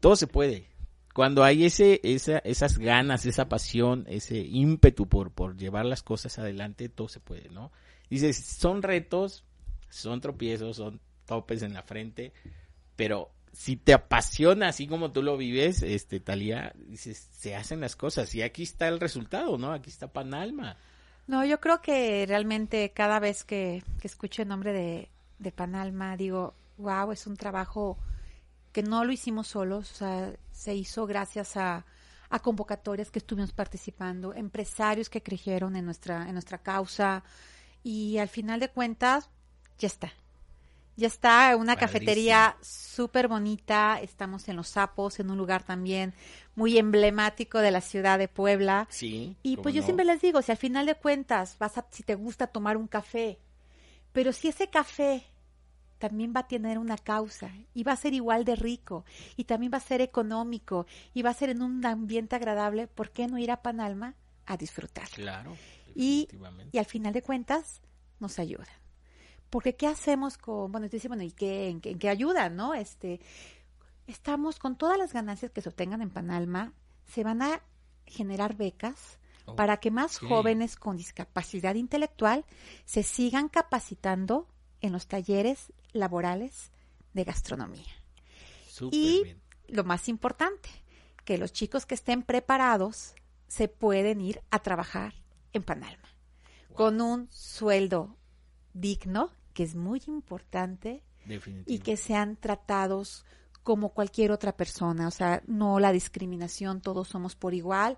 todo 0.01 0.17
se 0.17 0.27
puede. 0.27 0.69
Cuando 1.15 1.45
hay 1.45 1.65
ese, 1.65 2.01
esa, 2.03 2.39
esas 2.39 2.77
ganas, 2.79 3.25
esa 3.25 3.49
pasión, 3.49 4.05
ese 4.09 4.39
ímpetu 4.39 5.07
por, 5.09 5.31
por 5.31 5.57
llevar 5.57 5.87
las 5.87 6.03
cosas 6.03 6.41
adelante, 6.41 6.89
todo 6.89 7.09
se 7.09 7.21
puede, 7.21 7.51
¿no? 7.51 7.71
Dices, 8.11 8.37
son 8.37 8.83
retos, 8.83 9.45
son 9.91 10.21
tropiezos, 10.21 10.77
son 10.77 11.01
topes 11.27 11.63
en 11.63 11.75
la 11.75 11.83
frente, 11.83 12.33
pero 12.97 13.31
si 13.53 13.77
te 13.77 13.93
apasiona 13.93 14.69
así 14.69 14.87
como 14.87 15.13
tú 15.13 15.23
lo 15.23 15.37
vives, 15.37 15.83
este 15.83 16.21
Talía, 16.21 16.73
dices, 16.77 17.29
se 17.33 17.55
hacen 17.55 17.81
las 17.81 17.97
cosas 17.97 18.35
y 18.35 18.43
aquí 18.43 18.65
está 18.65 18.89
el 18.89 19.01
resultado, 19.01 19.57
¿no? 19.59 19.73
Aquí 19.73 19.91
está 19.91 20.13
Panalma. 20.13 20.77
No, 21.27 21.45
yo 21.45 21.61
creo 21.61 21.81
que 21.81 22.27
realmente 22.27 22.93
cada 22.93 23.19
vez 23.21 23.45
que, 23.45 23.83
escucho 24.03 24.43
el 24.43 24.49
nombre 24.49 24.73
de, 24.73 25.09
de 25.39 25.53
Panalma, 25.53 26.17
digo, 26.17 26.55
wow, 26.77 27.13
es 27.13 27.27
un 27.27 27.37
trabajo 27.37 27.97
que 28.73 28.83
no 28.83 29.05
lo 29.05 29.13
hicimos 29.13 29.47
solos, 29.47 29.91
o 29.93 29.95
sea, 29.95 30.33
se 30.51 30.75
hizo 30.75 31.07
gracias 31.07 31.57
a, 31.57 31.87
a 32.29 32.39
convocatorias 32.41 33.13
que 33.13 33.21
estuvimos 33.21 33.53
participando, 33.53 34.35
empresarios 34.35 35.09
que 35.09 35.23
creyeron 35.23 35.77
en 35.77 35.85
nuestra, 35.85 36.27
en 36.27 36.33
nuestra 36.33 36.59
causa, 36.59 37.23
y 37.85 38.19
al 38.19 38.29
final 38.29 38.59
de 38.59 38.71
cuentas, 38.71 39.31
ya 39.79 39.87
está. 39.87 40.13
Ya 40.97 41.09
está 41.09 41.57
una 41.57 41.77
cafetería 41.77 42.57
súper 42.61 43.27
bonita, 43.27 43.99
estamos 44.01 44.49
en 44.49 44.57
Los 44.57 44.69
Sapos, 44.69 45.19
en 45.19 45.31
un 45.31 45.39
lugar 45.39 45.65
también 45.65 46.15
muy 46.55 46.79
emblemático 46.79 47.59
de 47.59 47.73
la 47.73 47.81
ciudad 47.81 48.19
de 48.19 48.29
Puebla. 48.29 48.87
Sí. 48.91 49.37
Y 49.43 49.57
¿cómo 49.57 49.65
pues 49.65 49.75
yo 49.75 49.83
siempre 49.83 50.05
les 50.05 50.21
digo, 50.21 50.41
si 50.43 50.53
al 50.53 50.59
final 50.59 50.87
de 50.87 50.95
cuentas 50.95 51.57
vas 51.59 51.79
a, 51.79 51.87
si 51.91 52.05
te 52.05 52.15
gusta 52.15 52.47
tomar 52.47 52.77
un 52.77 52.87
café, 52.87 53.41
pero 54.13 54.33
si 54.33 54.49
ese 54.49 54.71
café 54.71 55.25
también 55.99 56.33
va 56.37 56.41
a 56.41 56.49
tener 56.49 56.79
una 56.79 56.97
causa 56.97 57.51
y 57.73 57.83
va 57.83 57.93
a 57.93 57.97
ser 57.97 58.15
igual 58.15 58.45
de 58.45 58.57
rico 58.57 59.05
y 59.37 59.45
también 59.45 59.73
va 59.73 59.79
a 59.79 59.81
ser 59.81 60.01
económico 60.01 60.87
y 61.13 61.23
va 61.23 61.31
a 61.31 61.35
ser 61.35 61.51
en 61.51 61.63
un 61.63 61.85
ambiente 61.85 62.37
agradable, 62.37 62.87
¿por 62.87 63.11
qué 63.11 63.27
no 63.27 63.39
ir 63.39 63.51
a 63.51 63.63
Panalma 63.63 64.15
a 64.47 64.57
disfrutar? 64.57 65.09
Claro, 65.09 65.57
Y, 65.95 66.29
y 66.73 66.79
al 66.79 66.85
final 66.85 67.13
de 67.13 67.23
cuentas 67.23 67.81
nos 68.21 68.39
ayudan. 68.39 68.84
Porque 69.55 69.77
¿qué 69.77 69.87
hacemos 69.87 70.37
con, 70.37 70.73
bueno, 70.73 70.89
tú 70.89 70.97
dices, 70.97 71.07
bueno, 71.07 71.23
¿y 71.23 71.31
qué, 71.31 71.69
en, 71.69 71.81
qué, 71.81 71.91
en 71.91 72.01
qué 72.01 72.09
ayudan, 72.09 72.57
no? 72.57 72.75
Este, 72.75 73.21
estamos 74.09 74.59
con 74.59 74.77
todas 74.77 74.99
las 74.99 75.13
ganancias 75.13 75.53
que 75.53 75.61
se 75.61 75.69
obtengan 75.69 76.03
en 76.03 76.11
Panalma, 76.11 76.73
se 77.07 77.23
van 77.23 77.41
a 77.41 77.63
generar 78.05 78.57
becas 78.57 79.21
Oh, 79.47 79.57
para 79.57 79.77
que 79.77 79.91
más 79.91 80.19
jóvenes 80.19 80.77
con 80.77 80.97
discapacidad 80.97 81.75
intelectual 81.75 82.47
se 82.87 83.03
sigan 83.03 83.49
capacitando 83.49 84.49
en 84.81 84.93
los 84.93 85.07
talleres 85.07 85.73
laborales 85.93 86.73
de 87.13 87.25
gastronomía. 87.25 87.93
Y 88.91 89.23
bien. 89.23 89.41
lo 89.69 89.85
más 89.85 90.09
importante, 90.09 90.71
que 91.25 91.39
los 91.39 91.53
chicos 91.53 91.85
que 91.85 91.95
estén 91.95 92.23
preparados 92.23 93.15
se 93.47 93.69
pueden 93.69 94.21
ir 94.21 94.41
a 94.51 94.61
trabajar 94.61 95.15
en 95.53 95.63
Panalma 95.63 96.09
con 96.75 97.01
un 97.01 97.29
sueldo 97.31 98.17
digno, 98.73 99.31
que 99.55 99.63
es 99.63 99.75
muy 99.75 100.03
importante, 100.07 101.03
y 101.67 101.79
que 101.79 101.97
sean 101.97 102.37
tratados 102.37 103.25
como 103.63 103.91
cualquier 103.91 104.31
otra 104.31 104.55
persona, 104.55 105.09
o 105.09 105.11
sea, 105.11 105.43
no 105.47 105.81
la 105.81 105.91
discriminación, 105.91 106.83
todos 106.83 107.09
somos 107.09 107.35
por 107.35 107.55
igual. 107.55 107.97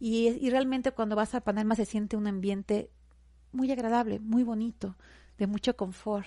Y, 0.00 0.28
y 0.44 0.50
realmente 0.50 0.90
cuando 0.90 1.14
vas 1.14 1.36
a 1.36 1.42
Panalma 1.42 1.76
se 1.76 1.84
siente 1.84 2.16
un 2.16 2.26
ambiente 2.26 2.90
muy 3.52 3.70
agradable, 3.70 4.18
muy 4.18 4.42
bonito, 4.42 4.96
de 5.38 5.46
mucho 5.46 5.76
confort. 5.76 6.26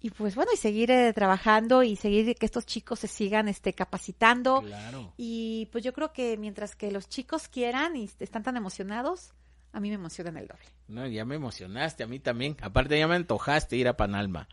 Y 0.00 0.10
pues 0.10 0.36
bueno, 0.36 0.52
y 0.54 0.56
seguir 0.56 0.92
eh, 0.92 1.12
trabajando 1.12 1.82
y 1.82 1.96
seguir 1.96 2.36
que 2.36 2.46
estos 2.46 2.66
chicos 2.66 3.00
se 3.00 3.08
sigan 3.08 3.48
este 3.48 3.72
capacitando. 3.72 4.62
Claro. 4.62 5.12
Y 5.16 5.68
pues 5.72 5.82
yo 5.82 5.92
creo 5.92 6.12
que 6.12 6.36
mientras 6.36 6.76
que 6.76 6.92
los 6.92 7.08
chicos 7.08 7.48
quieran 7.48 7.96
y 7.96 8.08
están 8.20 8.44
tan 8.44 8.56
emocionados, 8.56 9.34
a 9.72 9.80
mí 9.80 9.88
me 9.88 9.94
emocionan 9.96 10.36
el 10.36 10.46
doble. 10.48 10.64
No, 10.88 11.06
ya 11.06 11.24
me 11.24 11.34
emocionaste, 11.36 12.02
a 12.02 12.06
mí 12.06 12.18
también. 12.18 12.56
Aparte 12.62 12.98
ya 12.98 13.06
me 13.08 13.14
antojaste 13.16 13.76
ir 13.76 13.88
a 13.88 13.96
Panalma. 13.96 14.48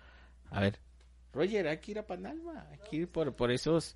A 0.52 0.60
ver, 0.62 0.80
Roger, 1.34 1.68
hay 1.68 1.78
que 1.80 1.92
ir 1.92 2.00
a 2.00 2.06
Panalma. 2.08 2.68
Hay 2.72 2.80
que 2.90 2.96
ir 2.98 3.08
por, 3.10 3.34
por 3.36 3.52
esos 3.52 3.96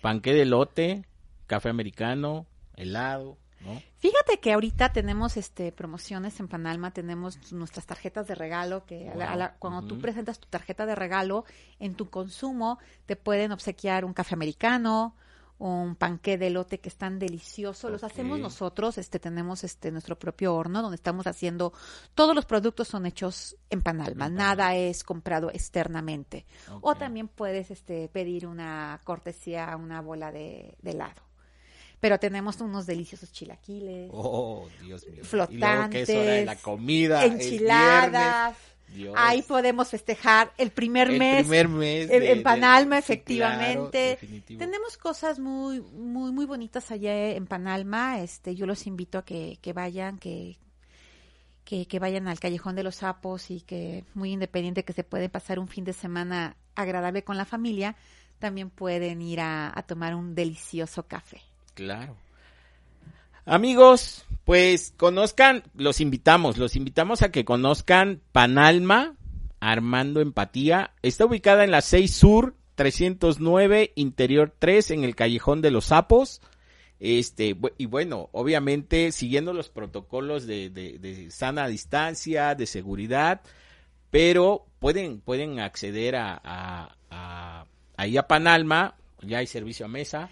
panque 0.00 0.32
de 0.34 0.44
lote, 0.44 1.04
café 1.46 1.68
americano, 1.68 2.46
helado, 2.76 3.38
¿no? 3.60 3.80
Fíjate 3.98 4.40
que 4.40 4.52
ahorita 4.52 4.92
tenemos 4.92 5.36
este 5.36 5.70
promociones 5.70 6.40
en 6.40 6.48
Panalma, 6.48 6.90
tenemos 6.92 7.52
nuestras 7.52 7.86
tarjetas 7.86 8.26
de 8.26 8.34
regalo 8.34 8.84
que 8.84 9.08
a 9.10 9.14
la- 9.14 9.32
a 9.32 9.36
la- 9.36 9.54
cuando 9.54 9.82
tú 9.82 10.00
presentas 10.00 10.40
tu 10.40 10.48
tarjeta 10.48 10.86
de 10.86 10.96
regalo 10.96 11.44
en 11.78 11.94
tu 11.94 12.10
consumo 12.10 12.78
te 13.06 13.14
pueden 13.14 13.52
obsequiar 13.52 14.04
un 14.04 14.12
café 14.12 14.34
americano, 14.34 15.14
un 15.62 15.94
panqué 15.94 16.38
de 16.38 16.50
lote 16.50 16.80
que 16.80 16.88
están 16.88 17.20
deliciosos, 17.20 17.90
los 17.90 18.02
hacemos 18.02 18.38
nosotros, 18.40 18.98
este 18.98 19.20
tenemos 19.20 19.62
este 19.62 19.92
nuestro 19.92 20.18
propio 20.18 20.54
horno 20.56 20.82
donde 20.82 20.96
estamos 20.96 21.26
haciendo 21.28 21.72
todos 22.14 22.34
los 22.34 22.46
productos 22.46 22.88
son 22.88 23.06
hechos 23.06 23.56
en 23.70 23.80
Panalma, 23.80 24.28
nada 24.28 24.74
es 24.74 25.04
comprado 25.04 25.50
externamente. 25.50 26.46
O 26.80 26.96
también 26.96 27.28
puedes 27.28 27.70
este 27.70 28.08
pedir 28.08 28.46
una 28.46 29.00
cortesía, 29.04 29.76
una 29.76 30.00
bola 30.00 30.32
de, 30.32 30.76
de 30.82 30.90
helado. 30.90 31.22
Pero 32.00 32.18
tenemos 32.18 32.60
unos 32.60 32.84
deliciosos 32.84 33.30
chilaquiles, 33.30 34.10
Oh, 34.12 34.66
Dios 34.82 35.06
mío. 35.06 35.12
Y 35.12 35.16
luego 35.18 35.26
flotantes, 35.28 36.08
que 36.08 36.12
es 36.12 36.18
hora 36.18 36.32
de 36.32 36.44
la 36.44 36.56
comida. 36.56 37.24
enchiladas. 37.24 38.56
Dios. 38.94 39.14
Ahí 39.16 39.42
podemos 39.42 39.88
festejar 39.88 40.52
el 40.58 40.70
primer 40.70 41.10
El 41.10 41.18
mes 41.18 41.42
primer 41.42 41.68
mes 41.68 42.10
en, 42.10 42.20
de- 42.20 42.32
en 42.32 42.42
Panalma, 42.42 42.96
de- 42.96 43.00
efectivamente. 43.00 44.18
claro. 44.20 44.42
Tenemos 44.58 44.96
cosas 44.96 45.38
muy, 45.38 45.80
muy, 45.80 46.32
muy 46.32 46.44
bonitas 46.46 46.90
allá 46.90 47.30
en 47.30 47.46
Panalma. 47.46 48.20
Este, 48.20 48.54
yo 48.54 48.66
los 48.66 48.86
invito 48.86 49.18
a 49.18 49.24
que, 49.24 49.58
que 49.60 49.72
vayan, 49.72 50.18
que, 50.18 50.56
que, 51.64 51.86
que 51.86 51.98
vayan 51.98 52.28
al 52.28 52.40
Callejón 52.40 52.74
de 52.76 52.82
los 52.82 52.96
Sapos 52.96 53.50
y 53.50 53.60
que 53.60 54.04
muy 54.14 54.32
independiente 54.32 54.84
que 54.84 54.92
se 54.92 55.04
puede 55.04 55.28
pasar 55.28 55.58
un 55.58 55.68
fin 55.68 55.84
de 55.84 55.92
semana 55.92 56.56
agradable 56.74 57.22
con 57.24 57.36
la 57.36 57.44
familia, 57.44 57.96
también 58.38 58.70
pueden 58.70 59.22
ir 59.22 59.40
a, 59.40 59.72
a 59.76 59.82
tomar 59.82 60.14
un 60.14 60.34
delicioso 60.34 61.04
café. 61.06 61.40
Claro. 61.74 62.16
Amigos, 63.44 64.24
pues 64.44 64.94
conozcan, 64.96 65.64
los 65.74 66.00
invitamos, 66.00 66.58
los 66.58 66.76
invitamos 66.76 67.22
a 67.22 67.30
que 67.32 67.44
conozcan 67.44 68.20
Panalma, 68.32 69.16
Armando 69.60 70.20
Empatía. 70.20 70.92
Está 71.02 71.26
ubicada 71.26 71.64
en 71.64 71.70
la 71.72 71.80
6 71.80 72.12
Sur 72.14 72.54
309, 72.76 73.92
interior 73.96 74.54
3, 74.58 74.92
en 74.92 75.04
el 75.04 75.14
Callejón 75.16 75.60
de 75.60 75.70
los 75.70 75.86
Sapos. 75.86 76.40
Este, 77.00 77.56
y 77.78 77.86
bueno, 77.86 78.28
obviamente 78.30 79.10
siguiendo 79.10 79.52
los 79.52 79.68
protocolos 79.70 80.46
de, 80.46 81.26
sana 81.32 81.66
distancia, 81.66 82.54
de 82.54 82.66
seguridad, 82.66 83.40
pero 84.10 84.66
pueden, 84.78 85.20
pueden 85.20 85.58
acceder 85.58 86.14
a, 86.14 86.40
a- 86.44 87.66
ahí 87.96 88.16
a 88.16 88.28
Panalma, 88.28 88.94
ya 89.20 89.38
hay 89.38 89.48
servicio 89.48 89.86
a 89.86 89.88
mesa. 89.88 90.30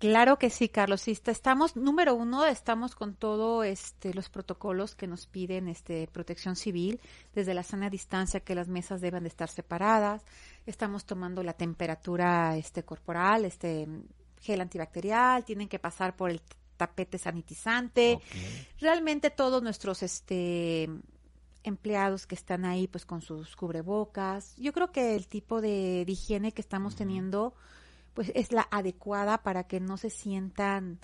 Claro 0.00 0.38
que 0.38 0.48
sí, 0.48 0.70
Carlos. 0.70 1.02
Sí, 1.02 1.10
estamos, 1.26 1.76
número 1.76 2.14
uno, 2.14 2.46
estamos 2.46 2.94
con 2.94 3.14
todo 3.14 3.62
este, 3.62 4.14
los 4.14 4.30
protocolos 4.30 4.94
que 4.94 5.06
nos 5.06 5.26
piden 5.26 5.68
este, 5.68 6.06
protección 6.06 6.56
civil, 6.56 6.98
desde 7.34 7.52
la 7.52 7.62
sana 7.62 7.90
distancia 7.90 8.40
que 8.40 8.54
las 8.54 8.66
mesas 8.66 9.02
deben 9.02 9.24
de 9.24 9.28
estar 9.28 9.50
separadas. 9.50 10.24
Estamos 10.64 11.04
tomando 11.04 11.42
la 11.42 11.52
temperatura 11.52 12.56
este, 12.56 12.82
corporal, 12.82 13.44
este 13.44 13.86
gel 14.40 14.62
antibacterial, 14.62 15.44
tienen 15.44 15.68
que 15.68 15.78
pasar 15.78 16.16
por 16.16 16.30
el 16.30 16.40
tapete 16.78 17.18
sanitizante. 17.18 18.20
Realmente 18.80 19.28
todos 19.28 19.62
nuestros 19.62 20.02
este 20.02 20.88
empleados 21.62 22.26
que 22.26 22.36
están 22.36 22.64
ahí 22.64 22.88
pues 22.88 23.04
con 23.04 23.20
sus 23.20 23.54
cubrebocas. 23.54 24.56
Yo 24.56 24.72
creo 24.72 24.92
que 24.92 25.14
el 25.14 25.28
tipo 25.28 25.60
de, 25.60 26.06
de 26.06 26.12
higiene 26.12 26.52
que 26.52 26.62
estamos 26.62 26.96
teniendo 26.96 27.52
pues 28.14 28.32
es 28.34 28.52
la 28.52 28.66
adecuada 28.70 29.38
para 29.42 29.64
que 29.64 29.80
no 29.80 29.96
se 29.96 30.10
sientan 30.10 30.98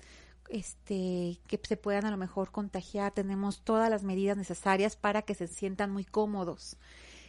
este 0.49 1.39
que 1.47 1.59
se 1.63 1.77
puedan 1.77 2.05
a 2.05 2.11
lo 2.11 2.17
mejor 2.17 2.51
contagiar. 2.51 3.11
Tenemos 3.11 3.61
todas 3.63 3.89
las 3.89 4.03
medidas 4.03 4.37
necesarias 4.37 4.95
para 4.95 5.21
que 5.21 5.35
se 5.35 5.47
sientan 5.47 5.91
muy 5.91 6.05
cómodos. 6.05 6.77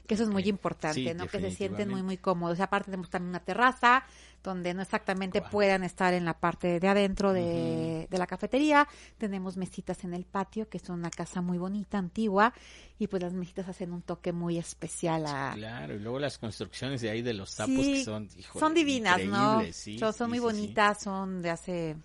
Que 0.08 0.14
eso 0.14 0.22
es 0.24 0.30
muy 0.30 0.42
importante, 0.48 0.94
Sí, 1.10 1.14
¿no? 1.14 1.26
Que 1.28 1.38
se 1.38 1.50
sienten 1.50 1.90
muy, 1.90 2.02
muy 2.02 2.16
cómodos. 2.16 2.58
Aparte 2.60 2.86
tenemos 2.86 3.10
también 3.10 3.28
una 3.28 3.40
terraza 3.40 4.04
donde 4.42 4.72
no 4.72 4.80
exactamente 4.80 5.42
puedan 5.42 5.84
estar 5.84 6.14
en 6.14 6.24
la 6.24 6.32
parte 6.40 6.80
de 6.80 6.88
adentro 6.88 7.34
de, 7.34 8.06
de 8.10 8.18
la 8.18 8.26
cafetería. 8.26 8.88
Tenemos 9.18 9.58
mesitas 9.58 10.04
en 10.04 10.14
el 10.14 10.24
patio, 10.24 10.66
que 10.68 10.78
es 10.78 10.88
una 10.88 11.10
casa 11.10 11.42
muy 11.42 11.58
bonita, 11.58 11.98
antigua, 11.98 12.54
y 12.98 13.06
pues 13.08 13.22
las 13.22 13.34
mesitas 13.34 13.68
hacen 13.68 13.92
un 13.92 14.00
toque 14.00 14.32
muy 14.32 14.56
especial 14.56 15.26
a... 15.26 15.52
Claro, 15.54 15.94
y 15.94 15.98
luego 15.98 16.18
las 16.18 16.38
construcciones 16.38 17.02
de 17.02 17.10
ahí 17.10 17.20
de 17.20 17.34
los 17.34 17.50
sapos 17.50 17.74
Sí, 17.74 17.92
que 17.92 18.04
son, 18.04 18.28
híjole, 18.34 18.60
son 18.60 18.72
divinas, 18.74 19.22
¿no? 19.26 19.62
sí, 19.72 19.98
son, 19.98 20.30
muy 20.30 20.38
bonitas, 20.38 21.02
son 21.02 21.42
de 21.42 21.50
hace 21.50 21.96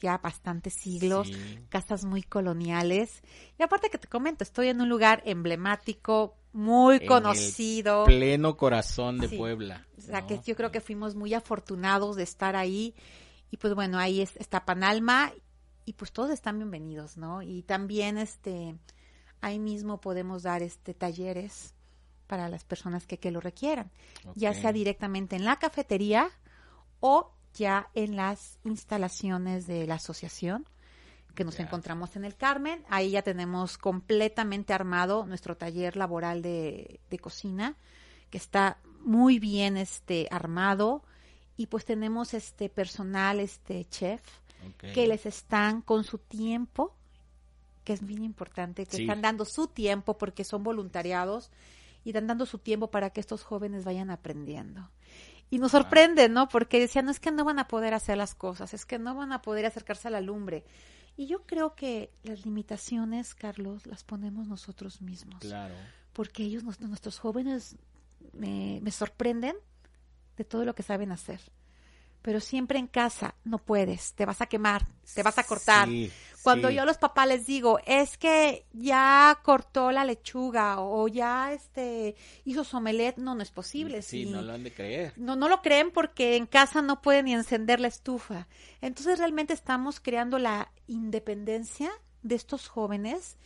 ya 0.00 0.16
bastantes 0.16 0.72
siglos, 0.72 1.28
Sí. 1.28 1.58
casas 1.68 2.04
muy 2.04 2.22
coloniales. 2.22 3.22
Y 3.58 3.62
aparte 3.62 3.90
que 3.90 3.98
te 3.98 4.08
comento, 4.08 4.42
estoy 4.42 4.68
en 4.68 4.80
un 4.80 4.88
lugar 4.88 5.22
emblemático, 5.26 6.36
muy 6.52 6.96
En 6.96 7.02
el 7.02 7.08
conocido. 7.08 8.04
Pleno 8.04 8.56
corazón 8.56 9.18
de 9.18 9.28
Sí. 9.28 9.36
Puebla. 9.36 9.86
O 9.98 10.00
sea, 10.00 10.26
que 10.26 10.40
yo 10.44 10.54
creo 10.56 10.70
que 10.70 10.80
fuimos 10.80 11.14
muy 11.14 11.34
afortunados 11.34 12.16
de 12.16 12.22
estar 12.24 12.56
ahí. 12.56 12.94
Y 13.50 13.56
pues 13.56 13.74
bueno, 13.74 13.98
ahí 13.98 14.20
es, 14.20 14.36
está 14.36 14.64
Panalma 14.64 15.32
y 15.84 15.94
pues 15.94 16.12
todos 16.12 16.30
están 16.30 16.58
bienvenidos, 16.58 17.16
¿no? 17.16 17.42
Y 17.42 17.62
también 17.62 18.18
este 18.18 18.76
ahí 19.40 19.58
mismo 19.58 20.00
podemos 20.00 20.42
dar 20.44 20.62
este 20.62 20.94
talleres 20.94 21.74
para 22.26 22.48
las 22.48 22.64
personas 22.64 23.06
que, 23.06 23.18
que 23.18 23.30
lo 23.30 23.40
requieran, 23.40 23.90
ya 24.36 24.54
sea 24.54 24.72
directamente 24.72 25.36
en 25.36 25.44
la 25.44 25.58
cafetería 25.58 26.30
o 27.00 27.32
ya 27.52 27.90
en 27.94 28.16
las 28.16 28.58
instalaciones 28.64 29.66
de 29.66 29.86
la 29.86 29.96
asociación 29.96 30.66
que 31.34 31.44
nos 31.44 31.58
encontramos 31.60 32.16
en 32.16 32.24
el 32.24 32.36
Carmen. 32.36 32.84
Ahí 32.88 33.10
ya 33.12 33.22
tenemos 33.22 33.78
completamente 33.78 34.72
armado 34.72 35.26
nuestro 35.26 35.56
taller 35.56 35.96
laboral 35.96 36.42
de, 36.42 37.00
de 37.10 37.18
cocina, 37.18 37.76
que 38.30 38.38
está 38.38 38.78
muy 39.00 39.38
bien 39.38 39.76
este 39.76 40.28
armado 40.30 41.02
y 41.56 41.66
pues 41.66 41.84
tenemos 41.84 42.34
este 42.34 42.68
personal, 42.68 43.40
este 43.40 43.84
chef, 43.86 44.22
que 44.94 45.06
les 45.08 45.26
están 45.26 45.82
con 45.82 46.04
su 46.04 46.18
tiempo, 46.18 46.94
que 47.84 47.92
es 47.92 48.06
bien 48.06 48.22
importante, 48.22 48.86
que 48.86 48.96
Sí. 48.96 49.02
están 49.02 49.20
dando 49.22 49.44
su 49.44 49.66
tiempo 49.66 50.16
porque 50.16 50.44
son 50.44 50.62
voluntariados 50.62 51.50
y 52.04 52.10
están 52.10 52.26
dando 52.28 52.46
su 52.46 52.58
tiempo 52.58 52.88
para 52.90 53.10
que 53.10 53.20
estos 53.20 53.42
jóvenes 53.42 53.84
vayan 53.84 54.10
aprendiendo. 54.10 54.88
Y 55.50 55.58
nos 55.58 55.72
sorprende, 55.72 56.28
¿no? 56.28 56.48
Porque 56.48 56.78
decían, 56.80 57.04
no 57.04 57.10
es 57.10 57.20
que 57.20 57.30
no 57.30 57.44
van 57.44 57.58
a 57.58 57.68
poder 57.68 57.92
hacer 57.92 58.16
las 58.16 58.34
cosas, 58.34 58.72
es 58.72 58.86
que 58.86 58.98
no 58.98 59.14
van 59.14 59.32
a 59.32 59.42
poder 59.42 59.66
acercarse 59.66 60.08
a 60.08 60.10
la 60.10 60.20
lumbre. 60.20 60.64
Y 61.16 61.26
yo 61.26 61.44
creo 61.46 61.74
que 61.74 62.10
las 62.22 62.44
limitaciones, 62.44 63.34
Carlos, 63.34 63.86
las 63.86 64.04
ponemos 64.04 64.48
nosotros 64.48 65.02
mismos. 65.02 65.40
Claro. 65.40 65.74
Porque 66.12 66.42
ellos, 66.42 66.64
nuestros 66.80 67.18
jóvenes, 67.18 67.76
me, 68.32 68.80
me 68.82 68.90
sorprenden 68.90 69.56
de 70.36 70.44
todo 70.44 70.64
lo 70.64 70.74
que 70.74 70.82
saben 70.82 71.12
hacer. 71.12 71.40
Pero 72.22 72.40
siempre 72.40 72.78
en 72.78 72.86
casa 72.86 73.34
no 73.44 73.58
puedes, 73.58 74.14
te 74.14 74.24
vas 74.24 74.40
a 74.40 74.46
quemar, 74.46 74.86
te 75.12 75.22
vas 75.22 75.38
a 75.38 75.44
cortar. 75.44 75.88
Sí, 75.88 76.10
Cuando 76.42 76.68
sí. 76.68 76.74
yo 76.74 76.82
a 76.82 76.84
los 76.84 76.98
papás 76.98 77.28
les 77.28 77.46
digo, 77.46 77.78
es 77.86 78.18
que 78.18 78.66
ya 78.72 79.38
cortó 79.42 79.92
la 79.92 80.04
lechuga 80.04 80.80
o 80.80 81.06
ya 81.08 81.52
este 81.52 82.16
hizo 82.44 82.64
su 82.64 82.76
omelette, 82.76 83.18
no, 83.18 83.34
no 83.34 83.42
es 83.42 83.50
posible. 83.50 84.02
Sí, 84.02 84.26
no 84.26 84.42
lo 84.42 84.52
han 84.52 84.64
de 84.64 84.72
creer. 84.72 85.12
no, 85.16 85.36
no 85.36 85.48
lo 85.48 85.62
creen 85.62 85.90
porque 85.90 86.36
en 86.36 86.46
casa 86.46 86.82
no 86.82 87.00
pueden 87.00 87.26
ni 87.26 87.34
encender 87.34 87.80
la 87.80 87.88
estufa. 87.88 88.48
Entonces 88.80 89.18
realmente 89.18 89.52
estamos 89.52 90.00
creando 90.00 90.38
la 90.38 90.72
independencia 90.86 91.90
de 92.22 92.34
estos 92.34 92.68
jóvenes 92.68 93.36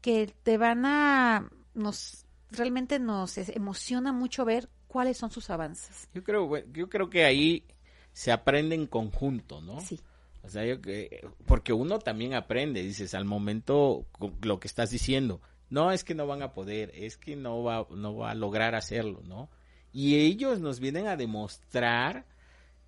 que 0.00 0.34
te 0.42 0.58
van 0.58 0.84
a, 0.84 1.50
nos, 1.74 2.26
realmente 2.50 2.98
nos 2.98 3.38
emociona 3.38 4.12
mucho 4.12 4.44
ver 4.44 4.68
cuáles 4.88 5.16
son 5.16 5.30
sus 5.30 5.48
avances. 5.48 6.08
Yo 6.12 6.22
creo, 6.22 6.58
yo 6.72 6.88
creo 6.90 7.08
que 7.08 7.24
ahí 7.24 7.64
se 8.12 8.30
aprende 8.30 8.74
en 8.74 8.86
conjunto, 8.86 9.60
¿no? 9.62 9.80
Sí, 9.80 10.00
O 10.44 10.48
sea, 10.48 10.64
yo 10.64 10.80
que, 10.80 11.26
porque 11.46 11.72
uno 11.72 11.98
también 11.98 12.34
aprende, 12.34 12.82
dices, 12.82 13.14
al 13.14 13.24
momento 13.24 14.06
lo 14.42 14.58
que 14.60 14.66
estás 14.68 14.90
diciendo. 14.90 15.40
No, 15.70 15.90
es 15.92 16.04
que 16.04 16.14
no 16.14 16.26
van 16.26 16.42
a 16.42 16.52
poder, 16.52 16.90
es 16.94 17.16
que 17.16 17.36
no 17.36 17.62
va, 17.62 17.86
no 17.90 18.16
va 18.16 18.32
a 18.32 18.34
lograr 18.34 18.74
hacerlo, 18.74 19.22
¿no? 19.24 19.48
Y 19.92 20.16
ellos 20.16 20.58
nos 20.60 20.80
vienen 20.80 21.06
a 21.06 21.16
demostrar 21.16 22.26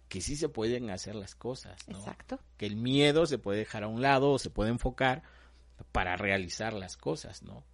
que 0.09 0.21
sí 0.21 0.37
se 0.37 0.49
pueden 0.49 0.91
hacer 0.91 1.15
las 1.15 1.35
cosas, 1.35 1.77
¿no? 1.89 1.97
exacto. 1.99 2.39
Que 2.59 2.67
el 2.67 2.77
miedo 2.77 3.25
se 3.27 3.39
puede 3.39 3.61
dejar 3.61 3.85
a 3.85 3.89
un 3.89 4.03
lado 4.03 4.33
o 4.33 4.39
se 4.39 4.51
puede 4.51 4.71
enfocar 4.71 5.23
para 5.93 6.17
realizar 6.17 6.73
las 6.73 6.97
cosas, 6.97 7.43
¿no? 7.43 7.65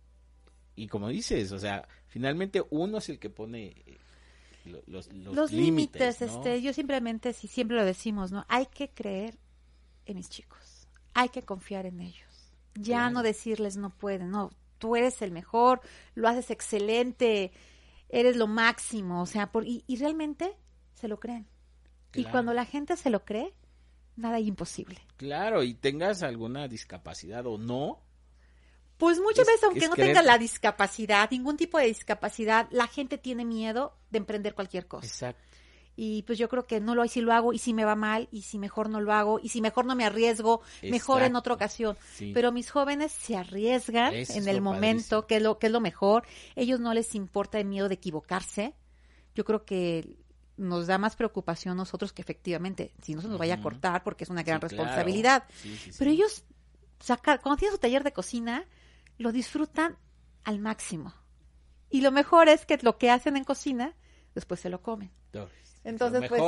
Y 0.76 0.86
como 0.86 1.08
dices, 1.08 1.52
o 1.52 1.58
sea, 1.58 1.88
finalmente 2.06 2.62
uno 2.70 2.98
es 2.98 3.08
el 3.08 3.18
que 3.18 3.30
pone 3.30 3.66
eh, 3.86 3.98
lo- 4.64 4.82
los, 4.86 5.12
los, 5.12 5.34
Los 5.34 5.52
límites, 5.52 6.20
¿no? 6.20 6.26
este, 6.26 6.62
yo 6.62 6.72
simplemente, 6.72 7.32
si 7.32 7.48
siempre 7.48 7.76
lo 7.76 7.84
decimos, 7.84 8.30
¿no? 8.30 8.44
Hay 8.48 8.66
que 8.66 8.90
creer 8.90 9.36
en 10.10 10.16
mis 10.18 10.28
chicos, 10.28 10.86
hay 11.14 11.28
que 11.30 11.42
confiar 11.42 11.86
en 11.86 12.00
ellos. 12.00 12.52
Ya 12.74 12.98
Claro. 12.98 13.10
no 13.14 13.22
decirles 13.22 13.76
no 13.76 13.90
pueden, 13.90 14.30
no, 14.30 14.50
tú 14.78 14.96
eres 14.96 15.20
el 15.22 15.30
mejor, 15.32 15.80
lo 16.14 16.28
haces 16.28 16.50
excelente, 16.50 17.52
eres 18.08 18.36
lo 18.36 18.46
máximo, 18.46 19.22
o 19.22 19.26
sea, 19.26 19.50
por, 19.52 19.66
y, 19.66 19.84
y 19.86 19.96
realmente 19.96 20.56
se 20.94 21.08
lo 21.08 21.18
creen. 21.20 21.46
Y 22.14 22.24
cuando 22.24 22.52
la 22.54 22.64
gente 22.64 22.96
se 22.96 23.10
lo 23.10 23.24
cree, 23.24 23.54
nada 24.16 24.36
hay 24.36 24.48
imposible. 24.48 25.00
Claro, 25.16 25.62
y 25.62 25.74
tengas 25.74 26.22
alguna 26.22 26.66
discapacidad 26.68 27.46
o 27.46 27.56
no, 27.58 28.00
Pues 28.96 29.18
muchas 29.18 29.46
Es- 29.48 29.54
veces, 29.54 29.64
aunque 29.64 29.80
es 29.84 29.88
no 29.88 29.94
creer- 29.96 30.08
tengas 30.08 30.24
la 30.26 30.36
discapacidad, 30.36 31.30
ningún 31.30 31.56
tipo 31.56 31.78
de 31.78 31.86
discapacidad, 31.86 32.68
la 32.70 32.86
gente 32.86 33.16
tiene 33.16 33.46
miedo 33.46 33.96
de 34.10 34.18
emprender 34.18 34.54
cualquier 34.54 34.86
cosa. 34.88 35.06
exacto. 35.06 35.42
Y 35.96 36.22
pues 36.22 36.38
yo 36.38 36.48
creo 36.48 36.66
que 36.66 36.80
no 36.80 36.94
lo 36.94 37.06
si 37.08 37.20
lo 37.20 37.32
hago 37.32 37.52
y 37.52 37.58
si 37.58 37.74
me 37.74 37.84
va 37.84 37.94
mal 37.94 38.28
y 38.30 38.42
si 38.42 38.58
mejor 38.58 38.88
no 38.88 39.00
lo 39.00 39.12
hago 39.12 39.38
y 39.42 39.50
si 39.50 39.60
mejor 39.60 39.84
no 39.84 39.94
me 39.94 40.04
arriesgo, 40.04 40.62
mejor 40.82 41.22
en 41.22 41.36
otra 41.36 41.52
ocasión. 41.54 41.96
Sí. 42.14 42.30
Pero 42.32 42.52
mis 42.52 42.70
jóvenes 42.70 43.12
se 43.12 43.36
arriesgan 43.36 44.14
Eso 44.14 44.32
en 44.34 44.48
el 44.48 44.60
momento, 44.62 45.22
padrísimo. 45.22 45.26
que 45.26 45.36
es 45.36 45.42
lo 45.42 45.58
que 45.58 45.66
es 45.66 45.72
lo 45.72 45.80
mejor. 45.80 46.24
Ellos 46.56 46.80
no 46.80 46.94
les 46.94 47.14
importa 47.14 47.58
el 47.58 47.66
miedo 47.66 47.88
de 47.88 47.94
equivocarse. 47.96 48.74
Yo 49.34 49.44
creo 49.44 49.64
que 49.64 50.16
nos 50.56 50.86
da 50.86 50.98
más 50.98 51.16
preocupación 51.16 51.76
nosotros 51.76 52.12
que 52.12 52.22
efectivamente 52.22 52.92
si 53.02 53.14
no 53.14 53.22
se 53.22 53.28
nos 53.28 53.38
vaya 53.38 53.54
a 53.54 53.62
cortar 53.62 54.02
porque 54.02 54.24
es 54.24 54.30
una 54.30 54.42
gran 54.42 54.60
Sí, 54.60 54.68
responsabilidad. 54.68 55.44
Sí. 55.62 55.90
Pero 55.98 56.10
ellos 56.10 56.44
sacar 57.00 57.40
cuando 57.40 57.58
tienen 57.58 57.74
su 57.74 57.80
taller 57.80 58.04
de 58.04 58.12
cocina 58.12 58.66
lo 59.18 59.32
disfrutan 59.32 59.96
al 60.44 60.58
máximo. 60.60 61.14
Y 61.90 62.00
lo 62.02 62.12
mejor 62.12 62.48
es 62.48 62.64
que 62.64 62.78
lo 62.82 62.96
que 62.98 63.10
hacen 63.10 63.36
en 63.36 63.44
cocina 63.44 63.94
después 64.34 64.60
se 64.60 64.70
lo 64.70 64.80
comen. 64.82 65.10
Entonces, 65.82 66.28
pues, 66.28 66.42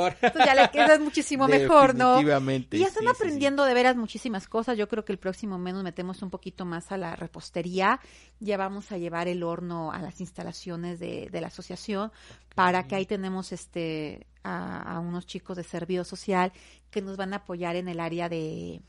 ya 0.45 0.53
le 0.53 0.69
queda 0.69 0.99
muchísimo 0.99 1.47
mejor, 1.49 1.95
¿no? 1.95 2.21
Y 2.21 2.25
ya 2.25 2.37
están 2.37 2.61
sí, 2.69 2.85
sí, 2.85 2.95
sí. 2.99 3.07
aprendiendo 3.07 3.65
de 3.65 3.73
veras 3.73 3.95
muchísimas 3.95 4.47
cosas. 4.47 4.77
Yo 4.77 4.87
creo 4.87 5.03
que 5.03 5.11
el 5.11 5.17
próximo 5.17 5.57
mes 5.57 5.73
nos 5.73 5.83
metemos 5.83 6.21
un 6.21 6.29
poquito 6.29 6.65
más 6.65 6.91
a 6.91 6.97
la 6.97 7.15
repostería. 7.15 7.99
Ya 8.39 8.57
vamos 8.57 8.91
a 8.91 8.97
llevar 8.97 9.27
el 9.27 9.41
horno 9.43 9.91
a 9.91 9.99
las 9.99 10.21
instalaciones 10.21 10.99
de, 10.99 11.29
de 11.31 11.41
la 11.41 11.47
asociación 11.47 12.11
para 12.53 12.87
que 12.87 12.95
ahí 12.95 13.05
tenemos 13.05 13.51
este 13.51 14.27
a, 14.43 14.95
a 14.95 14.99
unos 14.99 15.25
chicos 15.25 15.57
de 15.57 15.63
servicio 15.63 16.03
social 16.03 16.51
que 16.91 17.01
nos 17.01 17.17
van 17.17 17.33
a 17.33 17.37
apoyar 17.37 17.75
en 17.75 17.87
el 17.87 17.99
área 17.99 18.29
de, 18.29 18.81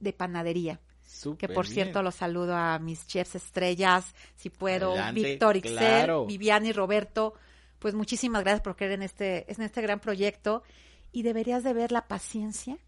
de 0.00 0.12
panadería. 0.12 0.80
Que 1.02 1.16
Súper 1.16 1.54
por 1.54 1.64
bien. 1.66 1.74
cierto 1.74 2.02
los 2.02 2.14
saludo 2.14 2.56
a 2.56 2.78
mis 2.78 3.06
chefs 3.06 3.34
estrellas, 3.34 4.14
si 4.36 4.48
puedo, 4.48 4.92
Adelante, 4.92 5.22
Víctor 5.22 5.56
Ixel, 5.56 5.76
claro. 5.76 6.26
Viviana 6.26 6.68
y 6.68 6.72
Roberto, 6.72 7.34
pues 7.80 7.94
muchísimas 7.94 8.42
gracias 8.42 8.60
por 8.60 8.76
creer 8.76 8.92
en 8.92 9.02
este, 9.02 9.50
en 9.52 9.62
este 9.62 9.82
gran 9.82 9.98
proyecto 9.98 10.62
y 11.10 11.22
deberías 11.22 11.64
de 11.64 11.72
ver 11.72 11.90
la 11.90 12.06
paciencia 12.06 12.78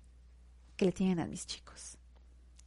que 0.76 0.84
le 0.84 0.92
tienen 0.92 1.18
a 1.18 1.26
mis 1.26 1.46
chicos. 1.46 1.98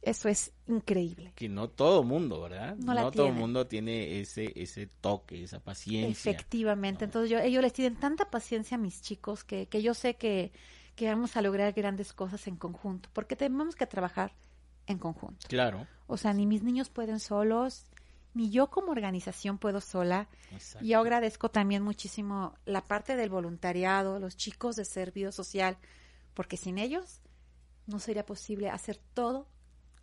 Eso 0.02 0.28
es 0.28 0.52
increíble. 0.68 1.32
Que 1.34 1.48
no 1.48 1.68
todo 1.68 2.04
mundo, 2.04 2.40
¿verdad? 2.42 2.76
No 2.76 2.94
la 2.94 3.10
todo 3.10 3.24
tiene. 3.24 3.32
mundo 3.32 3.66
tiene 3.66 4.20
ese 4.20 4.52
ese 4.54 4.86
toque, 4.86 5.42
esa 5.42 5.58
paciencia. 5.58 6.30
Efectivamente. 6.30 7.00
¿no? 7.00 7.04
Entonces 7.06 7.30
yo, 7.30 7.38
ellos 7.38 7.62
les 7.62 7.72
tienen 7.72 7.98
tanta 7.98 8.30
paciencia 8.30 8.76
a 8.76 8.78
mis 8.78 9.02
chicos 9.02 9.42
que, 9.42 9.66
que 9.66 9.82
yo 9.82 9.94
sé 9.94 10.14
que, 10.14 10.52
que 10.94 11.08
vamos 11.08 11.36
a 11.36 11.42
lograr 11.42 11.72
grandes 11.72 12.12
cosas 12.12 12.46
en 12.46 12.56
conjunto, 12.56 13.08
porque 13.12 13.34
tenemos 13.34 13.74
que 13.74 13.86
trabajar 13.86 14.32
en 14.86 14.98
conjunto. 14.98 15.48
Claro. 15.48 15.88
O 16.06 16.16
sea, 16.16 16.32
ni 16.32 16.46
mis 16.46 16.62
niños 16.62 16.88
pueden 16.88 17.18
solos, 17.18 17.86
ni 18.36 18.50
yo 18.50 18.68
como 18.68 18.92
organización 18.92 19.56
puedo 19.58 19.80
sola. 19.80 20.28
Exacto. 20.52 20.84
Y 20.84 20.90
yo 20.90 21.00
agradezco 21.00 21.48
también 21.50 21.82
muchísimo 21.82 22.54
la 22.66 22.82
parte 22.84 23.16
del 23.16 23.30
voluntariado, 23.30 24.18
los 24.20 24.36
chicos 24.36 24.76
de 24.76 24.84
servicio 24.84 25.32
social, 25.32 25.78
porque 26.34 26.56
sin 26.56 26.76
ellos 26.78 27.20
no 27.86 27.98
sería 27.98 28.26
posible 28.26 28.68
hacer 28.68 28.98
todo 29.14 29.48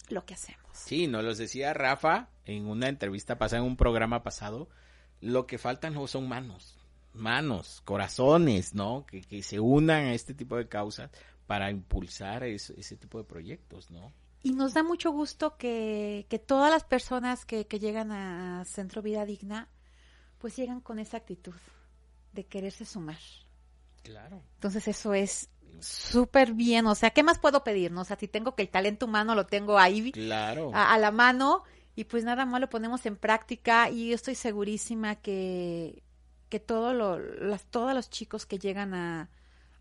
lo 0.09 0.25
que 0.25 0.33
hacemos. 0.33 0.65
Sí, 0.73 1.05
nos 1.07 1.23
los 1.23 1.37
decía 1.37 1.73
Rafa 1.73 2.29
en 2.45 2.65
una 2.67 2.89
entrevista 2.89 3.37
pasada, 3.37 3.61
en 3.61 3.67
un 3.67 3.77
programa 3.77 4.23
pasado, 4.23 4.67
lo 5.21 5.45
que 5.45 5.57
faltan 5.59 5.93
no 5.93 6.07
son 6.07 6.27
manos, 6.27 6.75
manos, 7.13 7.81
corazones, 7.85 8.73
¿no? 8.73 9.05
Que, 9.05 9.21
que 9.21 9.43
se 9.43 9.59
unan 9.59 10.05
a 10.05 10.13
este 10.13 10.33
tipo 10.33 10.57
de 10.57 10.67
causas 10.67 11.11
para 11.45 11.69
impulsar 11.69 12.43
es- 12.43 12.71
ese 12.71 12.97
tipo 12.97 13.19
de 13.19 13.25
proyectos, 13.25 13.91
¿no? 13.91 14.11
Y 14.43 14.51
nos 14.51 14.73
da 14.73 14.83
mucho 14.83 15.11
gusto 15.11 15.57
que, 15.57 16.25
que 16.29 16.37
todas 16.37 16.69
las 16.69 16.83
personas 16.83 17.45
que, 17.45 17.65
que 17.65 17.79
llegan 17.79 18.11
a 18.11 18.63
Centro 18.65 19.01
Vida 19.01 19.25
Digna, 19.25 19.69
pues 20.37 20.55
llegan 20.57 20.81
con 20.81 20.99
esa 20.99 21.17
actitud 21.17 21.55
de 22.33 22.45
quererse 22.45 22.83
sumar. 22.85 23.17
Claro. 24.03 24.43
Entonces 24.55 24.87
eso 24.89 25.13
es 25.13 25.49
súper 25.79 26.53
bien. 26.53 26.85
O 26.87 26.95
sea, 26.95 27.11
¿qué 27.11 27.23
más 27.23 27.39
puedo 27.39 27.63
pedir? 27.63 27.91
No? 27.91 28.01
O 28.01 28.03
sea, 28.03 28.17
si 28.17 28.27
tengo 28.27 28.53
que 28.53 28.63
el 28.63 28.69
talento 28.69 29.05
humano 29.05 29.33
lo 29.33 29.45
tengo 29.45 29.79
ahí 29.79 30.11
Claro. 30.11 30.71
a, 30.73 30.93
a 30.93 30.97
la 30.97 31.11
mano 31.11 31.63
y 31.95 32.03
pues 32.03 32.23
nada 32.25 32.45
más 32.45 32.59
lo 32.59 32.69
ponemos 32.69 33.05
en 33.05 33.15
práctica 33.15 33.89
y 33.89 34.09
yo 34.09 34.15
estoy 34.15 34.35
segurísima 34.35 35.15
que, 35.15 36.03
que 36.49 36.59
todo 36.59 36.93
lo, 36.93 37.17
las, 37.17 37.63
todos 37.65 37.93
los 37.93 38.09
chicos 38.09 38.45
que 38.45 38.59
llegan 38.59 38.93
a, 38.93 39.29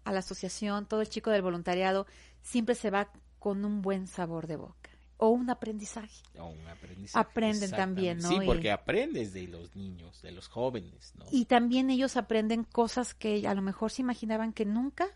a 0.05 0.13
la 0.13 0.21
asociación, 0.21 0.87
todo 0.87 1.01
el 1.01 1.09
chico 1.09 1.31
del 1.31 1.43
voluntariado, 1.43 2.07
siempre 2.43 2.75
se 2.75 2.91
va 2.91 3.11
con 3.43 3.65
un 3.65 3.83
buen 3.83 4.07
sabor 4.07 4.47
de 4.47 4.55
boca 4.55 4.91
o 5.17 5.31
un 5.31 5.51
aprendizaje. 5.51 6.23
O 6.39 6.47
un 6.47 6.65
aprendizaje. 6.69 7.29
Aprenden 7.29 7.73
también, 7.73 8.19
¿no? 8.19 8.29
Sí, 8.29 8.39
porque 8.47 8.71
aprendes 8.71 9.33
de 9.33 9.49
los 9.49 9.75
niños, 9.75 10.23
de 10.23 10.31
los 10.31 10.47
jóvenes, 10.47 11.13
¿no? 11.17 11.25
Y 11.33 11.47
también 11.47 11.91
ellos 11.91 12.17
aprenden 12.17 12.63
cosas 12.63 13.15
que 13.15 13.49
a 13.49 13.55
lo 13.55 13.63
mejor 13.63 13.91
se 13.91 14.03
imaginaban 14.03 14.53
que 14.53 14.65
nunca 14.65 15.09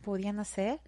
podían 0.00 0.40
hacer 0.40 0.80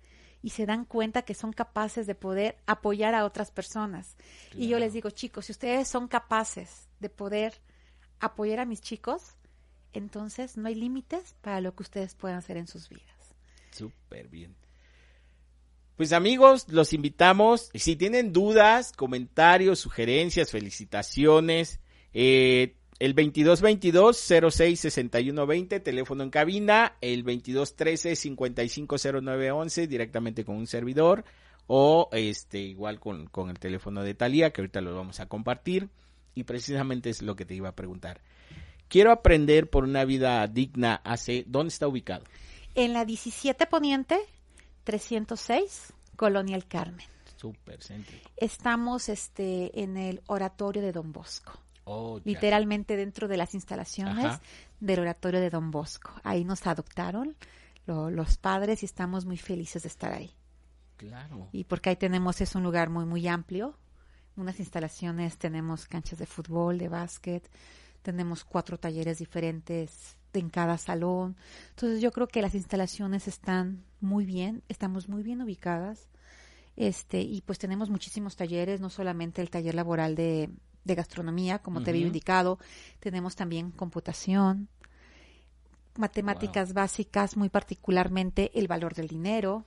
y 0.43 0.51
se 0.51 0.67
dan 0.67 0.85
cuenta 0.85 1.23
que 1.23 1.35
son 1.35 1.53
capaces 1.53 2.09
de 2.09 2.17
poder 2.17 2.59
apoyar 2.67 3.15
a 3.15 3.25
otras 3.25 3.53
personas. 3.53 4.17
Y 4.57 4.67
yo 4.67 4.81
les 4.81 4.93
digo, 4.93 5.11
chicos, 5.11 5.47
si 5.47 5.53
ustedes 5.53 5.87
son 5.87 6.09
capaces 6.09 6.89
de 6.99 7.09
poder 7.09 7.55
apoyar 8.19 8.59
a 8.59 8.67
mis 8.67 8.81
chicos, 8.81 9.37
entonces 9.93 10.57
no 10.57 10.67
hay 10.67 10.75
límites 10.75 11.37
para 11.41 11.61
lo 11.61 11.77
que 11.77 11.85
ustedes 11.85 12.17
puedan 12.17 12.39
hacer 12.39 12.57
en 12.57 12.67
sus 12.67 12.89
vidas. 12.89 13.35
Súper 13.71 14.27
bien. 14.27 14.57
Pues 16.01 16.15
amigos, 16.15 16.65
los 16.71 16.95
invitamos. 16.95 17.69
Si 17.75 17.95
tienen 17.95 18.33
dudas, 18.33 18.93
comentarios, 18.93 19.81
sugerencias, 19.81 20.51
felicitaciones, 20.51 21.79
eh, 22.15 22.75
el 22.99 23.15
2222-066120, 23.15 25.83
teléfono 25.83 26.25
en 26.25 26.31
cabina, 26.31 26.97
el 27.03 27.23
2213-550911, 27.27 29.87
directamente 29.89 30.47
con 30.47 30.57
un 30.57 30.67
servidor, 30.67 31.27
o 31.67 32.09
este 32.13 32.61
igual 32.61 32.99
con, 32.99 33.27
con 33.27 33.51
el 33.51 33.59
teléfono 33.59 34.03
de 34.03 34.15
Talía, 34.15 34.55
que 34.55 34.63
ahorita 34.63 34.81
lo 34.81 34.97
vamos 34.97 35.21
a 35.21 35.27
compartir. 35.27 35.91
Y 36.35 36.45
precisamente 36.45 37.11
es 37.11 37.21
lo 37.21 37.37
que 37.37 37.45
te 37.45 37.55
iba 37.55 37.69
a 37.69 37.77
preguntar. 37.77 38.23
Quiero 38.89 39.13
aprender 39.13 39.69
por 39.69 39.85
una 39.85 40.07
vida 40.07 40.47
digna 40.47 41.03
hace, 41.05 41.45
¿dónde 41.47 41.69
está 41.69 41.87
ubicado? 41.87 42.25
En 42.75 42.95
la 42.95 43.05
17 43.05 43.67
Poniente, 43.67 44.19
306, 44.85 45.93
Colonia 46.17 46.57
El 46.57 46.67
Carmen. 46.67 47.07
Súper 47.37 47.83
céntrico. 47.83 48.31
Estamos 48.37 49.09
este, 49.09 49.81
en 49.83 49.97
el 49.97 50.23
oratorio 50.27 50.83
de 50.83 50.93
Don 50.93 51.13
Bosco. 51.13 51.53
Oh, 51.85 52.21
literalmente 52.25 52.97
dentro 52.97 53.27
de 53.27 53.37
las 53.37 53.55
instalaciones 53.55 54.25
Ajá. 54.25 54.41
del 54.79 55.01
oratorio 55.01 55.41
de 55.41 55.51
Don 55.51 55.71
Bosco. 55.71 56.13
Ahí 56.23 56.45
nos 56.45 56.67
adoptaron 56.67 57.37
lo- 57.87 58.11
los 58.11 58.37
padres 58.37 58.83
y 58.83 58.87
estamos 58.87 59.25
muy 59.25 59.39
felices 59.39 59.83
de 59.83 59.89
estar 59.89 60.13
ahí. 60.13 60.31
Claro. 60.97 61.49
Y 61.53 61.65
porque 61.65 61.91
ahí 61.91 61.97
tenemos, 61.97 62.41
es 62.43 62.55
un 62.55 62.63
lugar 62.63 62.91
muy, 62.91 63.07
muy 63.07 63.27
amplio. 63.27 63.77
Unas 64.37 64.61
instalaciones, 64.61 65.39
tenemos 65.39 65.87
canchas 65.87 66.19
de 66.19 66.27
fútbol, 66.27 66.79
de 66.79 66.89
básquet, 66.89 67.51
tenemos 68.03 68.45
cuatro 68.45 68.79
talleres 68.79 69.19
diferentes 69.19 70.17
en 70.39 70.51
cada 70.51 70.79
salón. 70.79 71.37
Entonces 71.71 72.01
yo 72.01 72.13
creo 72.13 72.29
que 72.29 72.43
las 72.43 72.55
instalaciones 72.55 73.29
están 73.29 73.85
muy 74.01 74.25
bien, 74.25 74.63
estamos 74.69 75.09
muy 75.09 75.23
bien 75.23 75.43
ubicadas. 75.43 76.09
Este, 76.77 77.21
y 77.21 77.43
pues 77.43 77.59
tenemos 77.59 77.91
muchísimos 77.91 78.37
talleres, 78.37 78.81
no 78.81 78.89
solamente 78.89 79.43
el 79.43 79.51
taller 79.51 79.75
laboral 79.75 80.15
de, 80.15 80.49
de 80.85 80.95
gastronomía, 80.95 81.59
como 81.59 81.83
te 81.83 81.91
había 81.91 82.07
indicado, 82.07 82.59
tenemos 83.01 83.37
también 83.37 83.71
computación, 83.71 84.69
matemáticas 85.97 86.73
básicas, 86.73 87.37
muy 87.37 87.49
particularmente 87.49 88.51
el 88.59 88.69
valor 88.69 88.95
del 88.95 89.09
dinero, 89.09 89.67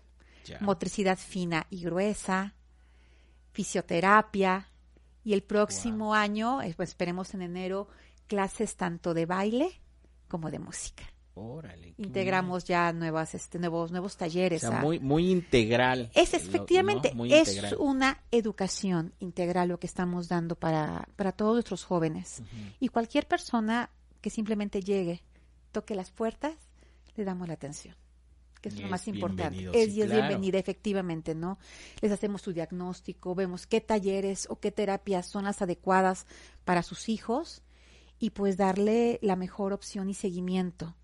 motricidad 0.60 1.18
fina 1.18 1.68
y 1.70 1.84
gruesa, 1.84 2.56
fisioterapia 3.52 4.70
y 5.24 5.34
el 5.34 5.44
próximo 5.44 6.16
año, 6.16 6.62
eh, 6.62 6.74
pues 6.76 6.90
esperemos 6.90 7.34
en 7.34 7.44
enero, 7.44 7.88
clases 8.28 8.76
tanto 8.76 9.14
de 9.14 9.26
baile 9.26 9.83
como 10.28 10.50
de 10.52 10.60
música. 10.60 11.04
Órale. 11.36 11.96
Integramos 11.98 12.64
ya 12.64 12.94
nuevas, 12.94 13.34
este, 13.34 13.58
nuevos, 13.58 13.92
nuevos. 13.92 14.14
O 14.14 14.18
talleres. 14.20 14.62
sea, 14.62 14.78
a- 14.78 14.82
muy, 14.82 15.00
muy 15.00 15.32
integral. 15.32 16.12
es 16.14 16.32
lo- 16.34 16.38
efectivamente, 16.40 17.08
es 17.30 17.50
integral. 17.50 17.76
una 17.80 18.22
educación 18.30 19.14
integral 19.20 19.70
lo 19.70 19.80
que 19.80 19.88
estamos 19.88 20.28
dando 20.28 20.56
para, 20.56 21.08
para 21.16 21.32
todos 21.32 21.54
nuestros 21.56 21.86
jóvenes. 21.86 22.44
Y 22.80 22.90
cualquier 22.90 23.28
persona 23.28 23.90
que 24.22 24.30
simplemente 24.30 24.82
llegue, 24.82 25.24
toque 25.72 25.96
las 25.96 26.12
puertas, 26.12 26.54
le 27.16 27.24
damos 27.24 27.48
la 27.48 27.56
atención. 27.56 27.96
Que 28.62 28.70
es 28.70 28.76
Y 28.76 28.80
lo 28.80 28.86
es 28.86 28.92
más 28.92 29.08
importante. 29.08 29.70
Es, 29.74 29.92
sí, 29.92 29.98
y 29.98 30.02
es 30.04 30.08
claro. 30.08 30.22
bienvenida, 30.28 30.60
efectivamente, 30.60 31.34
¿no? 31.36 31.58
Les 32.00 32.12
hacemos 32.12 32.44
su 32.44 32.54
diagnóstico, 32.54 33.34
vemos 33.36 33.66
qué 33.68 33.82
talleres 33.82 34.46
o 34.52 34.60
qué 34.60 34.72
terapias 34.72 35.26
son 35.28 35.46
las 35.46 35.62
adecuadas 35.64 36.28
para 36.64 36.84
sus 36.84 37.10
hijos 37.10 37.64
y 38.24 38.30
pues 38.30 38.56
darle 38.56 39.20
la 39.22 39.36
mejor 39.36 39.74
opción 39.74 40.10
y 40.10 40.14
seguimiento. 40.14 40.96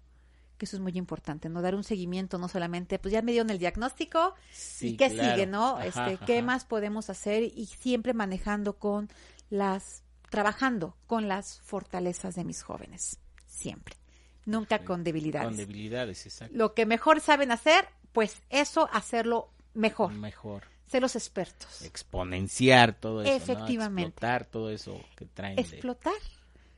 Que 0.57 0.63
eso 0.63 0.77
es 0.77 0.81
muy 0.81 0.93
importante, 0.97 1.49
¿no? 1.49 1.61
Dar 1.61 1.75
un 1.75 1.83
seguimiento, 1.83 2.37
no 2.37 2.47
solamente, 2.47 2.97
pues 2.97 3.11
ya 3.11 3.21
me 3.21 3.33
dieron 3.33 3.49
el 3.49 3.59
diagnóstico, 3.59 4.35
Sí, 4.53 4.91
¿Y 4.91 4.95
qué 4.95 5.09
claro. 5.09 5.31
sigue, 5.33 5.45
no? 5.45 5.75
Ajá, 5.75 6.11
este, 6.11 6.25
¿Qué 6.25 6.41
más 6.41 6.63
podemos 6.63 7.09
hacer? 7.09 7.43
Y 7.43 7.65
siempre 7.65 8.13
manejando 8.13 8.77
con 8.79 9.09
las, 9.49 10.01
trabajando 10.29 10.95
con 11.07 11.27
las 11.27 11.59
fortalezas 11.59 12.35
de 12.35 12.45
mis 12.45 12.63
jóvenes. 12.63 13.19
Siempre. 13.45 13.95
Nunca 14.45 14.85
con 14.85 15.03
debilidades. 15.03 15.49
Con 15.49 15.57
debilidades, 15.57 16.25
exacto. 16.25 16.55
Lo 16.57 16.73
que 16.73 16.85
mejor 16.85 17.19
saben 17.19 17.51
hacer, 17.51 17.85
pues 18.13 18.41
eso, 18.49 18.87
hacerlo 18.93 19.49
mejor. 19.73 20.13
Mejor. 20.13 20.63
Ser 20.87 21.01
los 21.01 21.17
expertos. 21.17 21.81
Exponenciar 21.81 22.93
todo 22.93 23.23
eso. 23.23 23.29
¿no? 23.29 23.35
Efectivamente. 23.35 24.03
Explotar 24.09 24.45
todo 24.45 24.69
eso 24.69 25.01
que 25.17 25.25
traen. 25.25 25.57
de- 25.57 25.63
Explotar 25.63 26.13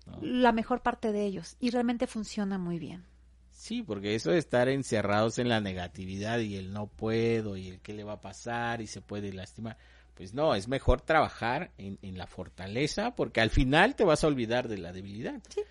¿no? 0.05 0.17
la 0.21 0.51
mejor 0.51 0.81
parte 0.81 1.11
de 1.11 1.25
ellos. 1.25 1.55
Y 1.59 1.69
realmente 1.69 2.07
funciona 2.07 2.57
muy 2.57 2.79
bien. 2.79 3.05
Sí, 3.51 3.83
porque 3.83 4.15
eso 4.15 4.31
de 4.31 4.39
estar 4.39 4.69
encerrados 4.69 5.37
en 5.37 5.47
la 5.47 5.61
negatividad 5.61 6.39
y 6.39 6.55
el 6.55 6.73
no 6.73 6.87
puedo 6.87 7.57
y 7.57 7.67
el 7.67 7.79
qué 7.79 7.93
le 7.93 8.03
va 8.03 8.13
a 8.13 8.21
pasar 8.21 8.81
y 8.81 8.87
se 8.87 9.01
puede 9.01 9.31
lastimar, 9.33 9.77
pues 10.15 10.33
no, 10.33 10.55
es 10.55 10.67
mejor 10.67 11.01
trabajar 11.01 11.71
en, 11.77 11.99
en 12.01 12.17
la 12.17 12.25
fortaleza 12.25 13.15
porque 13.15 13.39
al 13.39 13.51
final 13.51 13.95
te 13.95 14.03
vas 14.03 14.23
a 14.23 14.27
olvidar 14.27 14.67
de 14.67 14.79
la 14.79 14.91
debilidad. 14.91 15.41
Sí. 15.49 15.61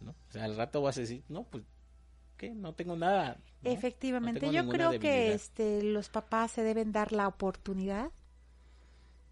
¿no? 0.00 0.12
O 0.12 0.32
sea, 0.32 0.44
al 0.44 0.56
rato 0.56 0.82
vas 0.82 0.96
a 0.98 1.00
decir, 1.00 1.22
no, 1.28 1.44
pues, 1.44 1.64
¿qué? 2.36 2.50
No 2.50 2.74
tengo 2.74 2.96
nada. 2.96 3.36
¿no? 3.62 3.70
Efectivamente, 3.70 4.40
No 4.46 4.52
tengo 4.52 4.64
yo 4.64 4.70
creo 4.70 5.00
que 5.00 5.32
este, 5.32 5.82
los 5.82 6.08
papás 6.08 6.52
se 6.52 6.62
deben 6.62 6.92
dar 6.92 7.12
la 7.12 7.28
oportunidad 7.28 8.10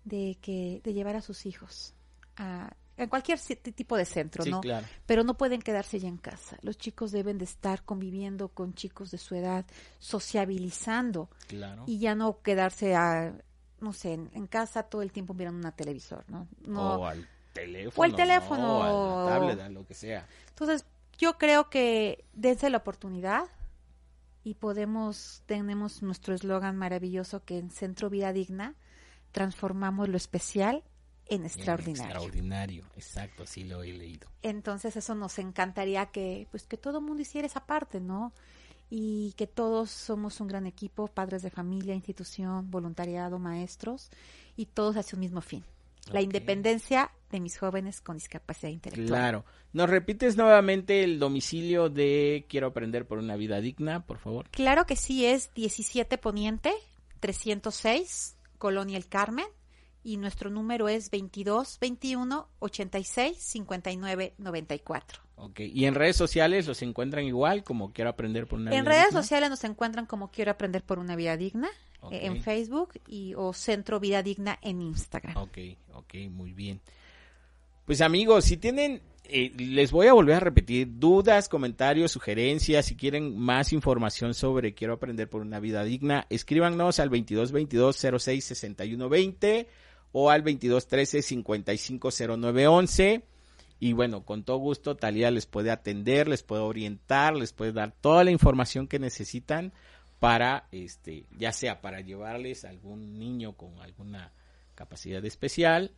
de 0.05 0.39
que 0.41 0.81
de 0.83 0.93
llevar 0.93 1.17
a 1.17 1.21
sus 1.21 1.47
hijos 1.47 1.95
a 2.37 2.75
en 2.99 3.09
cualquier 3.09 3.39
tipo 3.39 3.97
de 3.97 4.05
centro, 4.05 4.45
Sí, 4.45 4.51
¿no? 4.51 4.61
claro. 4.61 4.87
Pero 5.07 5.25
no 5.25 5.35
pueden 5.39 5.63
quedarse 5.63 5.99
ya 5.99 6.09
en 6.09 6.19
casa. 6.19 6.59
Los 6.63 6.77
chicos 6.77 7.13
deben 7.13 7.39
de 7.39 7.45
estar 7.45 7.85
conviviendo 7.85 8.49
con 8.49 8.75
chicos 8.75 9.11
de 9.11 9.19
su 9.19 9.35
edad, 9.35 9.65
sociabilizando 9.99 11.31
Claro. 11.47 11.85
y 11.87 11.99
ya 11.99 12.15
no 12.15 12.43
quedarse 12.43 12.95
a 12.95 13.33
no 13.81 13.93
sé, 13.93 14.15
en, 14.15 14.29
en 14.35 14.49
casa 14.49 14.83
todo 14.83 15.03
el 15.03 15.13
tiempo 15.13 15.35
mirando 15.35 15.61
una 15.61 15.71
televisor, 15.71 16.25
¿no? 16.29 16.49
No. 16.67 16.97
O 16.97 17.07
al 17.07 17.29
teléfono. 17.53 17.95
O 17.97 18.03
al 18.05 18.15
teléfono, 18.17 18.63
¿no? 18.63 18.79
O 18.81 19.21
a 19.21 19.25
la 19.31 19.39
tablet, 19.39 19.61
a 19.61 19.69
lo 19.69 19.87
que 19.87 19.95
sea. 19.95 20.27
Entonces, 20.49 20.85
Yo 21.17 21.39
creo 21.39 21.69
que 21.71 22.25
dense 22.33 22.71
la 22.71 22.79
oportunidad 22.79 23.45
y 24.45 24.55
podemos, 24.55 25.43
tenemos 25.47 26.03
nuestro 26.03 26.35
eslogan 26.35 26.77
maravilloso 26.77 27.45
que 27.45 27.59
en 27.59 27.71
Centro 27.71 28.09
Vida 28.11 28.33
Digna 28.33 28.75
transformamos 29.33 30.09
lo 30.09 30.17
especial 30.17 30.83
en 31.29 31.45
extraordinario. 31.45 32.05
Extraordinario, 32.05 32.85
exacto, 32.97 33.47
sí 33.47 33.65
lo 33.65 33.83
he 33.83 33.93
leído. 33.93 34.29
Entonces 34.43 34.97
eso 34.97 35.15
nos 35.15 35.39
encantaría 35.39 36.07
que, 36.07 36.47
pues 36.51 36.67
que 36.67 36.77
todo 36.77 36.99
el 36.99 37.05
mundo 37.05 37.23
hiciera 37.23 37.47
esa 37.47 37.67
parte, 37.67 38.01
¿no? 38.01 38.33
Y 38.91 39.35
que 39.37 39.47
todos 39.47 39.91
somos 39.91 40.41
un 40.41 40.49
gran 40.49 40.67
equipo, 40.67 41.09
padres 41.09 41.43
de 41.43 41.51
familia, 41.51 41.95
institución, 41.95 42.71
voluntariado, 42.71 43.39
maestros, 43.39 44.11
y 44.57 44.67
todos 44.67 44.97
hacia 44.97 45.17
un 45.17 45.21
mismo 45.21 45.41
fin. 45.41 45.65
La 46.11 46.23
independencia 46.23 47.11
de 47.31 47.41
mis 47.41 47.59
jóvenes 47.59 48.01
con 48.01 48.17
discapacidad 48.17 48.73
intelectual. 48.73 49.09
Claro. 49.09 49.45
¿Nos 49.75 49.91
repites 49.91 50.39
nuevamente 50.39 51.05
el 51.05 51.19
domicilio 51.19 51.91
de 51.91 52.47
Quiero 52.49 52.69
aprender 52.69 53.07
por 53.07 53.19
una 53.19 53.37
vida 53.37 53.61
digna, 53.61 54.07
por 54.07 54.19
favor? 54.19 54.49
Claro 54.51 54.87
que 54.87 54.97
sí, 54.97 55.27
es 55.27 55.53
17 55.53 56.17
Poniente, 56.17 56.73
306, 57.21 58.37
Colonia 58.57 58.97
El 58.97 59.07
Carmen, 59.07 59.47
y 60.09 60.17
nuestro 60.17 60.49
número 60.49 60.89
es 60.89 61.11
22 61.11 61.79
21 61.81 62.49
86 62.61 63.37
59 63.37 64.35
94. 64.39 65.21
Ok. 65.37 65.61
¿Y 65.61 65.85
en 65.85 65.95
redes 65.95 66.17
sociales 66.17 66.67
los 66.67 66.81
encuentran 66.81 67.25
igual 67.25 67.63
como 67.63 67.93
Quiero 67.93 68.09
aprender 68.11 68.47
por 68.47 68.59
una 68.59 68.75
En 68.75 68.85
vida 68.85 68.91
redes 68.91 69.09
digna? 69.09 69.23
sociales 69.23 69.51
nos 69.51 69.65
encuentran 69.65 70.07
como 70.07 70.31
Quiero 70.31 70.51
Aprender 70.51 70.83
por 70.83 70.99
una 70.99 71.15
Vida 71.15 71.37
Digna, 71.37 71.69
eh, 72.11 72.21
en 72.23 72.43
Facebook 72.43 72.95
y 73.07 73.35
o 73.37 73.53
Centro 73.53 74.01
Vida 74.01 74.23
Digna 74.23 74.59
en 74.63 74.81
Instagram. 74.81 75.37
Ok, 75.37 75.59
ok, 75.93 76.15
muy 76.31 76.55
bien. 76.55 76.81
Pues 77.85 78.01
amigos, 78.01 78.47
si 78.47 78.57
tienen, 78.57 79.03
eh, 79.25 79.53
les 79.59 79.93
voy 79.93 80.07
a 80.07 80.15
volver 80.15 80.37
a 80.37 80.41
repetir, 80.41 80.89
dudas, 80.99 81.51
comentarios, 81.51 82.13
sugerencias, 82.13 82.87
si 82.87 82.97
quieren 82.97 83.39
más 83.39 83.75
información 83.75 84.33
sobre 84.33 84.75
Quiero 84.75 84.95
aprender 84.95 85.29
por 85.29 85.43
una 85.43 85.61
vida 85.61 85.85
digna, 85.85 86.27
escríbanos 86.31 86.99
al 86.99 87.11
2222 87.11 88.23
06 88.23 88.45
61 88.45 89.09
20 89.09 89.69
o 90.13 90.31
al 90.31 90.43
2213 90.43 91.23
550911 91.23 93.23
y 93.81 93.93
bueno, 93.93 94.25
con 94.25 94.43
todo 94.43 94.57
gusto 94.59 94.97
Talía 94.97 95.31
les 95.31 95.47
puede 95.47 95.71
atender, 95.71 96.27
les 96.29 96.43
puede 96.43 96.63
orientar, 96.63 97.37
les 97.37 97.53
puede 97.53 97.73
dar 97.73 97.93
toda 97.93 98.25
la 98.25 98.31
información 98.31 98.89
que 98.89 98.99
necesitan 98.99 99.73
para 100.19 100.67
este, 100.73 101.27
ya 101.39 101.53
sea 101.53 101.81
para 101.81 102.01
llevarles 102.01 102.65
algún 102.65 103.19
niño 103.19 103.53
con 103.53 103.79
alguna 103.81 104.33
capacidad 104.75 105.25
especial 105.25 105.93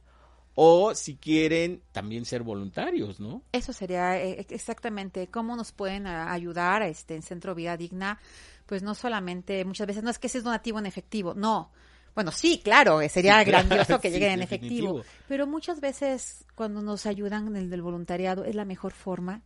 o 0.55 0.95
si 0.95 1.17
quieren 1.17 1.81
también 1.93 2.25
ser 2.27 2.43
voluntarios, 2.43 3.19
¿no? 3.21 3.43
Eso 3.53 3.73
sería 3.73 4.21
eh, 4.23 4.45
exactamente 4.51 5.29
cómo 5.29 5.57
nos 5.57 5.73
pueden 5.73 6.07
a- 6.07 6.33
ayudar 6.33 6.83
este 6.83 7.15
en 7.15 7.23
Centro 7.23 7.55
Vida 7.55 7.77
Digna, 7.79 8.19
pues 8.67 8.83
no 8.83 8.95
solamente 8.95 9.65
muchas 9.65 9.87
veces 9.87 10.03
no 10.03 10.11
es 10.11 10.19
que 10.19 10.27
ese 10.27 10.39
es 10.39 10.45
donativo 10.45 10.79
en 10.79 10.87
efectivo, 10.87 11.33
no. 11.35 11.71
Bueno, 12.15 12.33
sí, 12.33 12.61
claro, 12.63 13.01
eh, 13.01 13.09
sería 13.09 13.39
Sí, 13.41 13.47
claro, 13.51 13.69
grandioso 13.69 14.01
que 14.01 14.09
sí, 14.09 14.15
lleguen 14.15 14.33
en 14.33 14.41
definitivo. 14.41 14.99
efectivo, 15.01 15.15
pero 15.29 15.47
muchas 15.47 15.81
veces 15.81 16.45
cuando 16.55 16.83
nos 16.83 17.07
ayudan 17.07 17.47
en 17.49 17.57
el 17.57 17.71
del 17.71 17.83
voluntariado 17.83 18.45
es 18.45 18.55
la 18.55 18.65
mejor 18.65 18.93
forma 18.93 19.43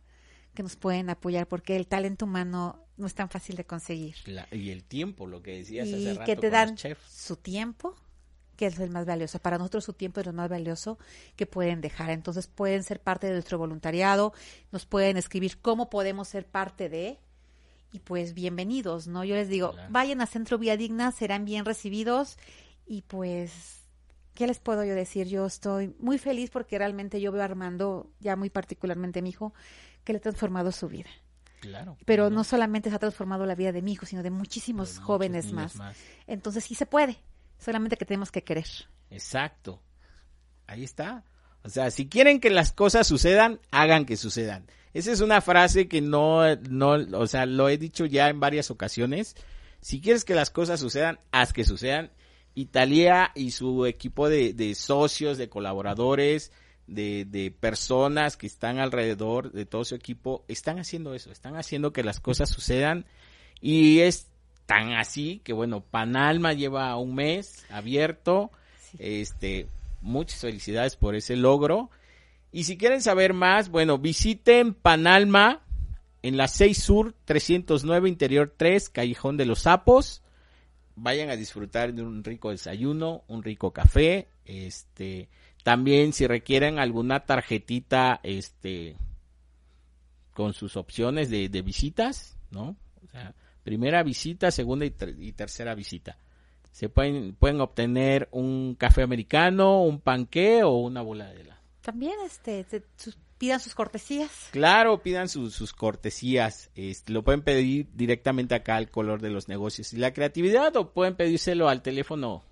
que 0.53 0.63
nos 0.63 0.75
pueden 0.75 1.09
apoyar 1.09 1.47
porque 1.47 1.75
el 1.75 1.85
talento 1.87 2.25
humano 2.25 2.81
no 2.97 3.07
es 3.07 3.13
tan 3.13 3.29
fácil 3.29 3.55
de 3.57 3.65
conseguir. 3.65 4.15
La- 4.25 4.47
y 4.51 4.71
el 4.71 4.83
tiempo, 4.83 5.27
lo 5.27 5.41
que 5.41 5.57
decías 5.57 5.87
hace 5.87 5.97
y 5.99 6.07
rato 6.13 6.25
que 6.25 6.35
te 6.37 6.41
con 6.47 6.51
dan 6.51 6.77
su 7.09 7.35
tiempo, 7.35 7.95
que 8.55 8.67
es 8.67 8.79
el 8.79 8.89
más 8.89 9.05
valioso. 9.05 9.37
Para 9.39 9.57
nosotros 9.57 9.83
su 9.83 9.91
tiempo 9.93 10.21
es 10.21 10.25
lo 10.25 10.31
más 10.33 10.49
valioso 10.49 10.97
que 11.35 11.45
pueden 11.45 11.81
dejar. 11.81 12.09
Entonces 12.11 12.47
pueden 12.47 12.83
ser 12.83 13.01
parte 13.01 13.27
de 13.27 13.33
nuestro 13.33 13.57
voluntariado, 13.57 14.33
nos 14.71 14.85
pueden 14.85 15.17
escribir 15.17 15.59
cómo 15.61 15.89
podemos 15.89 16.29
ser 16.29 16.45
parte 16.47 16.87
de 16.87 17.19
y 17.95 17.99
pues 17.99 18.33
bienvenidos, 18.33 19.07
¿no? 19.07 19.23
Yo 19.23 19.35
les 19.35 19.47
digo, 19.47 19.73
vayan 19.89 20.19
a 20.19 20.25
Centro 20.25 20.57
Vía 20.57 20.75
Digna, 20.75 21.13
serán 21.13 21.45
bien 21.45 21.63
recibidos 21.63 22.37
y 22.85 23.03
pues 23.03 23.81
¿Qué 24.33 24.47
les 24.47 24.59
puedo 24.59 24.83
yo 24.83 24.95
decir? 24.95 25.29
Yo 25.29 25.45
estoy 25.45 25.95
muy 25.97 26.17
feliz 26.17 26.49
porque 26.49 26.77
realmente 26.77 27.21
yo 27.21 27.31
veo 27.31 27.41
a 27.41 27.45
Armando, 27.45 28.11
ya 28.19 28.35
muy 28.35 28.49
particularmente 28.49 29.19
a 29.19 29.21
mi 29.21 29.29
hijo, 29.29 29.53
que 30.03 30.11
le 30.11 30.17
ha 30.17 30.21
transformado 30.21 30.73
su 30.73 30.89
vida. 30.89 31.09
Claro. 31.61 31.95
Pero 32.03 32.23
claro. 32.23 32.35
no 32.35 32.43
solamente 32.43 32.89
se 32.89 32.97
ha 32.97 32.99
transformado 32.99 33.45
la 33.45 33.55
vida 33.55 33.71
de 33.71 33.81
mi 33.81 33.93
hijo, 33.93 34.05
sino 34.05 34.23
de 34.23 34.31
muchísimos 34.31 34.99
jóvenes 34.99 35.45
niños 35.45 35.77
más. 35.77 35.95
Entonces 36.27 36.65
sí 36.65 36.75
se 36.75 36.85
puede, 36.85 37.17
solamente 37.59 37.95
que 37.95 38.03
tenemos 38.03 38.29
que 38.29 38.43
querer. 38.43 38.67
Exacto. 39.09 39.81
Ahí 40.67 40.83
está. 40.83 41.23
O 41.63 41.69
sea, 41.69 41.89
si 41.89 42.09
quieren 42.09 42.41
que 42.41 42.49
las 42.49 42.73
cosas 42.73 43.07
sucedan, 43.07 43.61
hagan 43.71 44.05
que 44.05 44.17
sucedan. 44.17 44.67
Esa 44.95 45.11
es 45.11 45.19
una 45.19 45.41
frase 45.41 45.89
que 45.89 45.99
no, 45.99 46.55
no, 46.55 46.91
o 47.19 47.27
sea, 47.27 47.45
lo 47.45 47.67
he 47.67 47.77
dicho 47.77 48.05
ya 48.05 48.29
en 48.29 48.39
varias 48.39 48.71
ocasiones. 48.71 49.35
Si 49.81 49.99
quieres 49.99 50.23
que 50.23 50.35
las 50.35 50.51
cosas 50.51 50.79
sucedan, 50.79 51.19
haz 51.33 51.51
que 51.51 51.65
sucedan. 51.65 52.11
Italia 52.53 53.33
y 53.35 53.51
su 53.51 53.85
equipo 53.85 54.29
de, 54.29 54.53
de 54.53 54.73
socios, 54.73 55.37
de 55.37 55.49
colaboradores, 55.49 56.53
de, 56.87 57.25
de 57.25 57.51
personas 57.51 58.37
que 58.37 58.47
están 58.47 58.79
alrededor 58.79 59.51
de 59.51 59.65
todo 59.65 59.83
su 59.83 59.95
equipo, 59.95 60.45
están 60.47 60.79
haciendo 60.79 61.13
eso, 61.13 61.29
están 61.29 61.57
haciendo 61.57 61.91
que 61.91 62.01
las 62.01 62.21
cosas 62.21 62.49
sucedan. 62.49 63.05
Y 63.59 63.99
es 63.99 64.27
tan 64.65 64.93
así 64.93 65.41
que, 65.43 65.51
bueno, 65.51 65.81
Panalma 65.81 66.53
lleva 66.53 66.95
un 66.95 67.15
mes 67.15 67.65
abierto. 67.69 68.49
Sí. 68.79 68.97
Este, 68.99 69.67
muchas 69.99 70.39
felicidades 70.39 70.95
por 70.95 71.15
ese 71.15 71.35
logro. 71.35 71.89
Y 72.55 72.63
si 72.63 72.77
quieren 72.77 73.01
saber 73.01 73.33
más, 73.33 73.67
bueno, 73.67 73.97
visiten 73.97 74.73
Panalma 74.73 75.61
en 76.21 76.37
la 76.37 76.47
6 76.47 76.81
Sur 76.81 77.13
309 77.25 78.07
Interior 78.07 78.53
3, 78.55 78.87
Callejón 78.91 79.35
de 79.35 79.45
los 79.45 79.63
Sapos. 79.63 80.23
Vayan 80.95 81.29
a 81.29 81.35
disfrutar 81.35 81.93
de 81.93 82.01
un 82.01 82.23
rico 82.23 82.51
desayuno, 82.51 83.25
un 83.27 83.43
rico 83.43 83.73
café, 83.73 84.29
este, 84.45 85.27
también 85.65 86.13
si 86.13 86.27
requieren 86.27 86.79
alguna 86.79 87.25
tarjetita, 87.25 88.21
este, 88.23 88.95
con 90.31 90.53
sus 90.53 90.77
opciones 90.77 91.29
de, 91.29 91.49
visitas, 91.61 92.37
¿no? 92.51 92.77
O 93.03 93.07
sea, 93.11 93.35
primera 93.65 94.01
visita, 94.01 94.49
segunda 94.49 94.85
y 94.85 95.33
tercera 95.33 95.75
visita. 95.75 96.17
Se 96.71 96.87
pueden, 96.87 97.35
pueden 97.35 97.59
obtener 97.59 98.29
un 98.31 98.75
café 98.75 99.01
americano, 99.03 99.83
un 99.83 99.99
panqué 99.99 100.63
o 100.63 100.77
una 100.77 101.01
bola 101.01 101.27
de 101.33 101.41
helado. 101.41 101.64
También 101.85 102.15
este, 102.25 102.65
se- 102.69 102.83
sus- 102.97 103.17
pidan 103.37 103.59
sus 103.59 103.75
cortesías. 103.75 104.29
Claro, 104.51 105.01
pidan 105.03 105.29
sus, 105.29 105.53
sus 105.53 105.71
cortesías. 105.73 106.71
Este, 106.75 107.13
lo 107.13 107.23
pueden 107.23 107.41
pedir 107.43 107.87
directamente 107.93 108.55
acá 108.55 108.75
al 108.77 108.89
color 108.89 109.21
de 109.21 109.29
los 109.29 109.47
negocios 109.47 109.93
y 109.93 109.97
la 109.97 110.13
creatividad 110.13 110.75
o 110.77 110.91
pueden 110.93 111.15
pedírselo 111.15 111.69
al 111.69 111.81
teléfono 111.81 112.43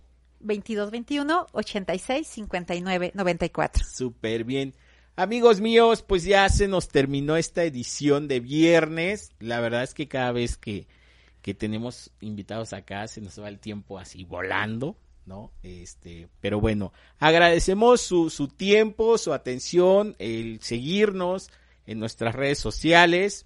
2221 0.41 1.47
86 1.53 2.27
59 2.27 3.11
94. 3.15 3.83
súper 3.85 4.43
bien. 4.43 4.73
Amigos 5.15 5.61
míos, 5.61 6.01
pues 6.01 6.23
ya 6.23 6.49
se 6.49 6.67
nos 6.67 6.87
terminó 6.89 7.37
esta 7.37 7.63
edición 7.63 8.27
de 8.27 8.39
viernes. 8.39 9.31
La 9.39 9.59
verdad 9.59 9.83
es 9.83 9.93
que 9.93 10.07
cada 10.07 10.31
vez 10.31 10.57
que, 10.57 10.87
que 11.41 11.53
tenemos 11.53 12.11
invitados 12.19 12.73
acá 12.73 13.07
se 13.07 13.21
nos 13.21 13.39
va 13.39 13.47
el 13.47 13.59
tiempo 13.59 13.99
así 13.99 14.23
volando, 14.23 14.97
¿no? 15.25 15.51
Este, 15.63 16.27
pero 16.41 16.59
bueno, 16.59 16.93
agradecemos 17.19 18.01
su, 18.01 18.29
su 18.29 18.47
tiempo, 18.47 19.17
su 19.17 19.33
atención, 19.33 20.15
el 20.19 20.59
seguirnos 20.61 21.49
en 21.85 21.99
nuestras 21.99 22.35
redes 22.35 22.59
sociales. 22.59 23.45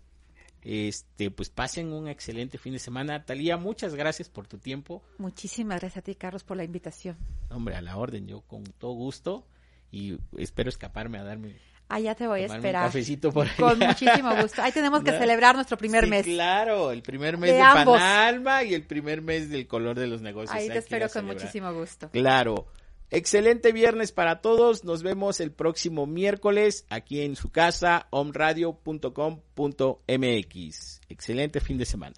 Este, 0.63 1.31
pues 1.31 1.49
pasen 1.49 1.93
un 1.93 2.07
excelente 2.07 2.57
fin 2.57 2.73
de 2.73 2.79
semana. 2.79 3.23
Talía, 3.23 3.57
muchas 3.57 3.95
gracias 3.95 4.27
por 4.27 4.47
tu 4.47 4.57
tiempo. 4.57 5.01
Muchísimas 5.17 5.79
gracias 5.79 5.97
a 5.97 6.01
ti, 6.01 6.15
Carlos, 6.15 6.43
por 6.43 6.57
la 6.57 6.63
invitación. 6.63 7.17
Hombre, 7.49 7.75
a 7.75 7.81
la 7.81 7.95
orden, 7.95 8.27
yo 8.27 8.41
con 8.41 8.63
todo 8.63 8.91
gusto 8.91 9.45
y 9.91 10.17
espero 10.37 10.69
escaparme 10.69 11.17
a 11.19 11.23
darme 11.23 11.55
Ah, 11.89 12.01
ya 12.01 12.15
te 12.15 12.27
voy 12.27 12.41
a 12.41 12.47
tomarme 12.47 12.59
un 12.59 12.65
esperar. 12.65 12.85
cafecito 12.87 13.31
por 13.31 13.47
Con 13.55 13.81
allá. 13.81 13.87
muchísimo 13.87 14.35
gusto. 14.41 14.61
Ahí 14.61 14.73
tenemos 14.73 15.03
que 15.03 15.11
¿No? 15.13 15.19
celebrar 15.19 15.55
nuestro 15.55 15.77
primer 15.77 16.03
Sí, 16.03 16.09
mes. 16.09 16.25
Claro, 16.25 16.91
el 16.91 17.01
primer 17.01 17.37
mes 17.37 17.51
De 17.51 17.57
de. 17.57 17.63
Panalma 17.63 18.63
y 18.63 18.73
el 18.73 18.83
primer 18.85 19.21
mes 19.21 19.49
del 19.49 19.67
color 19.67 19.97
de 19.97 20.07
los 20.07 20.21
negocios. 20.21 20.51
Ahí 20.53 20.63
hay 20.63 20.69
te 20.69 20.79
espero 20.79 21.05
con 21.05 21.11
celebrar. 21.13 21.35
muchísimo 21.37 21.73
gusto. 21.73 22.09
Claro. 22.09 22.67
Excelente 23.09 23.71
viernes 23.71 24.11
para 24.11 24.41
todos. 24.41 24.83
Nos 24.83 25.01
vemos 25.01 25.39
el 25.39 25.53
próximo 25.53 26.05
miércoles 26.07 26.85
aquí 26.89 27.21
en 27.21 27.37
su 27.37 27.49
casa, 27.51 28.07
omradio.com.mx. 28.09 31.01
Excelente 31.09 31.59
fin 31.61 31.77
de 31.77 31.85
semana. 31.85 32.15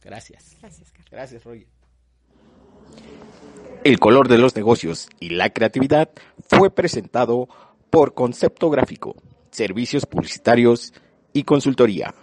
Gracias. 0.00 0.56
Gracias, 0.60 0.92
Carlos. 0.92 1.10
Gracias, 1.10 1.42
Roger. 1.44 1.66
El 3.84 3.98
color 3.98 4.28
de 4.28 4.38
los 4.38 4.56
negocios 4.56 5.08
y 5.20 5.30
la 5.30 5.50
creatividad 5.50 6.10
fue 6.48 6.74
presentado 6.74 7.48
por 7.90 8.14
Concepto 8.14 8.70
Gráfico, 8.70 9.16
Servicios 9.50 10.06
Publicitarios 10.06 10.92
y 11.32 11.44
Consultoría. 11.44 12.14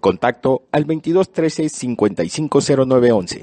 Contacto 0.00 0.62
al 0.70 0.84
2213 0.84 1.68
550911. 1.68 3.42